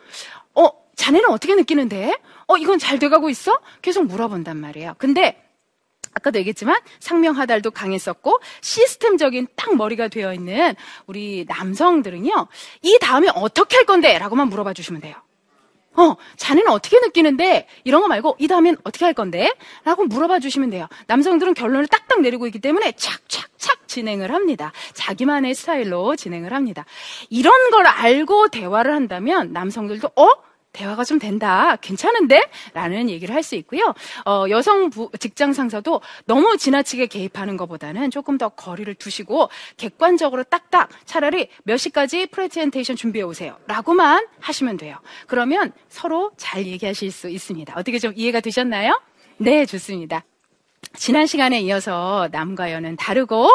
어, 0.54 0.68
자네는 0.96 1.30
어떻게 1.30 1.54
느끼는데? 1.54 2.14
어, 2.48 2.56
이건 2.56 2.78
잘 2.78 2.98
돼가고 2.98 3.28
있어? 3.30 3.58
계속 3.82 4.06
물어본단 4.06 4.56
말이에요. 4.56 4.94
근데 4.98 5.45
아까도 6.16 6.38
얘기했지만 6.38 6.76
상명하달도 6.98 7.70
강했었고 7.70 8.40
시스템적인 8.62 9.48
딱 9.54 9.76
머리가 9.76 10.08
되어 10.08 10.32
있는 10.32 10.74
우리 11.06 11.44
남성들은요. 11.46 12.48
이 12.82 12.98
다음에 13.00 13.28
어떻게 13.34 13.76
할 13.76 13.84
건데? 13.84 14.18
라고만 14.18 14.48
물어봐 14.48 14.72
주시면 14.72 15.02
돼요. 15.02 15.14
어, 15.98 16.16
자네는 16.36 16.70
어떻게 16.70 16.98
느끼는데? 17.00 17.66
이런 17.84 18.02
거 18.02 18.08
말고 18.08 18.36
이 18.38 18.48
다음엔 18.48 18.76
어떻게 18.84 19.04
할 19.04 19.14
건데? 19.14 19.52
라고 19.84 20.04
물어봐 20.04 20.40
주시면 20.40 20.70
돼요. 20.70 20.88
남성들은 21.06 21.54
결론을 21.54 21.86
딱딱 21.86 22.20
내리고 22.20 22.46
있기 22.46 22.58
때문에 22.60 22.92
착착착 22.92 23.88
진행을 23.88 24.32
합니다. 24.32 24.72
자기만의 24.94 25.54
스타일로 25.54 26.16
진행을 26.16 26.52
합니다. 26.52 26.84
이런 27.30 27.70
걸 27.70 27.86
알고 27.86 28.48
대화를 28.48 28.94
한다면 28.94 29.52
남성들도 29.52 30.10
어? 30.16 30.28
대화가 30.76 31.04
좀 31.04 31.18
된다. 31.18 31.76
괜찮은데? 31.76 32.42
라는 32.74 33.08
얘기를 33.08 33.34
할 33.34 33.46
수 33.46 33.54
있고요. 33.54 33.94
어, 34.26 34.46
여성 34.50 34.90
부, 34.90 35.08
직장 35.20 35.52
상사도 35.52 36.00
너무 36.24 36.56
지나치게 36.56 37.06
개입하는 37.06 37.56
것보다는 37.56 38.10
조금 38.10 38.38
더 38.38 38.48
거리를 38.48 38.92
두시고 38.96 39.48
객관적으로 39.76 40.42
딱딱 40.42 40.88
차라리 41.04 41.48
몇 41.62 41.76
시까지 41.76 42.26
프레젠테이션 42.26 42.96
준비해 42.96 43.22
오세요. 43.24 43.56
라고만 43.68 44.26
하시면 44.40 44.78
돼요. 44.78 44.96
그러면 45.28 45.72
서로 45.88 46.32
잘 46.36 46.66
얘기하실 46.66 47.12
수 47.12 47.28
있습니다. 47.30 47.74
어떻게 47.76 48.00
좀 48.00 48.12
이해가 48.16 48.40
되셨나요? 48.40 49.00
네, 49.38 49.64
좋습니다. 49.64 50.24
지난 50.96 51.26
시간에 51.26 51.60
이어서 51.60 52.28
남과 52.32 52.72
여는 52.72 52.96
다르고 52.96 53.50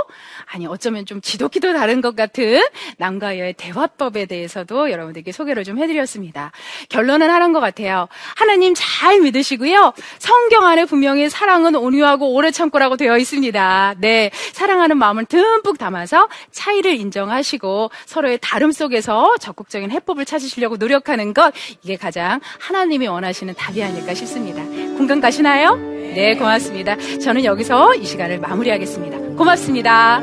아니 0.45 0.67
어쩌면 0.67 1.05
좀 1.05 1.21
지독히도 1.21 1.73
다른 1.73 2.01
것 2.01 2.15
같은 2.15 2.61
남과 2.97 3.39
여의 3.39 3.53
대화법에 3.53 4.25
대해서도 4.25 4.91
여러분들께 4.91 5.31
소개를 5.31 5.63
좀 5.63 5.77
해드렸습니다. 5.79 6.51
결론은 6.89 7.29
하는 7.29 7.53
것 7.53 7.59
같아요. 7.59 8.07
하나님 8.35 8.73
잘 8.75 9.19
믿으시고요. 9.21 9.93
성경 10.19 10.65
안에 10.65 10.85
분명히 10.85 11.29
사랑은 11.29 11.75
온유하고 11.75 12.33
오래 12.33 12.51
참고라고 12.51 12.97
되어 12.97 13.17
있습니다. 13.17 13.95
네, 13.99 14.31
사랑하는 14.53 14.97
마음을 14.97 15.25
듬뿍 15.25 15.77
담아서 15.77 16.29
차이를 16.51 16.95
인정하시고 16.95 17.91
서로의 18.05 18.39
다름 18.41 18.71
속에서 18.71 19.35
적극적인 19.39 19.91
해법을 19.91 20.25
찾으시려고 20.25 20.77
노력하는 20.77 21.33
것 21.33 21.53
이게 21.83 21.97
가장 21.97 22.39
하나님이 22.59 23.07
원하시는 23.07 23.53
답이 23.55 23.83
아닐까 23.83 24.13
싶습니다. 24.13 24.63
공감 24.97 25.19
가시나요? 25.19 25.90
네, 26.13 26.35
고맙습니다. 26.35 26.97
저는 27.23 27.45
여기서 27.45 27.95
이 27.95 28.05
시간을 28.05 28.39
마무리하겠습니다. 28.39 29.17
고맙습니다. 29.37 30.19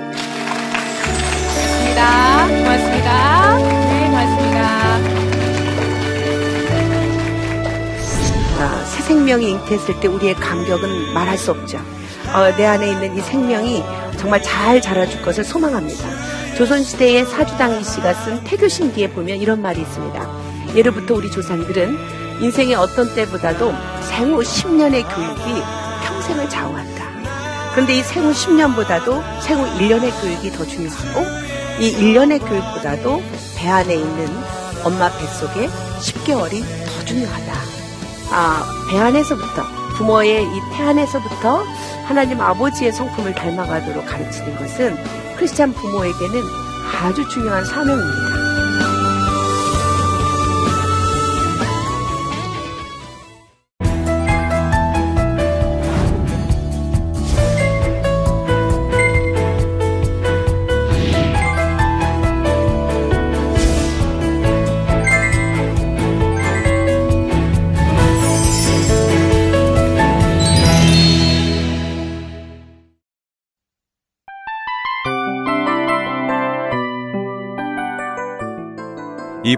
고맙습니다. 1.94 2.46
고맙습니다. 2.46 3.59
네, 3.59 4.07
고맙습니다. 4.07 4.59
어, 8.59 8.85
새 8.85 9.03
생명이 9.03 9.51
잉태했을 9.51 9.98
때 10.01 10.09
우리의 10.09 10.35
감격은 10.35 11.14
말할 11.14 11.38
수 11.38 11.53
없죠. 11.53 11.79
어, 12.35 12.55
내 12.57 12.66
안에 12.66 12.90
있는 12.90 13.16
이 13.16 13.20
생명이 13.22 13.83
정말 14.18 14.42
잘 14.42 14.83
자라줄 14.83 15.22
것을 15.22 15.42
소망합니다. 15.42 16.05
조선시대의 16.57 17.24
사주당 17.24 17.81
이씨가 17.81 18.12
쓴 18.12 18.44
태교신기에 18.44 19.11
보면 19.11 19.38
이런 19.38 19.62
말이 19.62 19.81
있습니다. 19.81 20.29
예로부터 20.77 21.14
우리 21.14 21.31
조상들은 21.31 22.28
인생의 22.40 22.74
어떤 22.74 23.12
때보다도 23.14 23.72
생후 24.03 24.40
10년의 24.42 25.05
교육이 25.14 25.62
평생을 26.05 26.48
좌우한다. 26.48 27.05
그런데 27.72 27.98
이 27.98 28.03
생후 28.03 28.33
10년보다도 28.33 29.22
생후 29.42 29.64
1년의 29.79 30.20
교육이 30.20 30.53
더 30.53 30.64
중요하고 30.66 31.20
이 31.81 31.92
1년의 31.94 32.40
교육보다도 32.46 33.22
배 33.57 33.68
안에 33.68 33.94
있는 33.94 34.29
엄마 34.85 35.11
뱃속에 35.11 35.68
10개월이 36.01 36.62
더 36.62 37.05
중요하다. 37.05 37.53
아, 38.31 38.64
배 38.90 38.98
안에서부터 38.98 39.62
부모의 39.96 40.44
이 40.44 40.61
태 40.72 40.85
안에서부터 40.85 41.64
하나님 42.07 42.40
아버지의 42.40 42.92
성품을 42.92 43.35
닮아가도록 43.35 44.07
가르치는 44.07 44.57
것은 44.57 44.96
크리스찬 45.37 45.72
부모에게는 45.72 46.42
아주 47.03 47.29
중요한 47.29 47.64
사명입니다. 47.64 48.38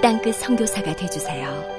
땅끝 0.00 0.36
성교사가 0.36 0.94
되주세요. 0.94 1.77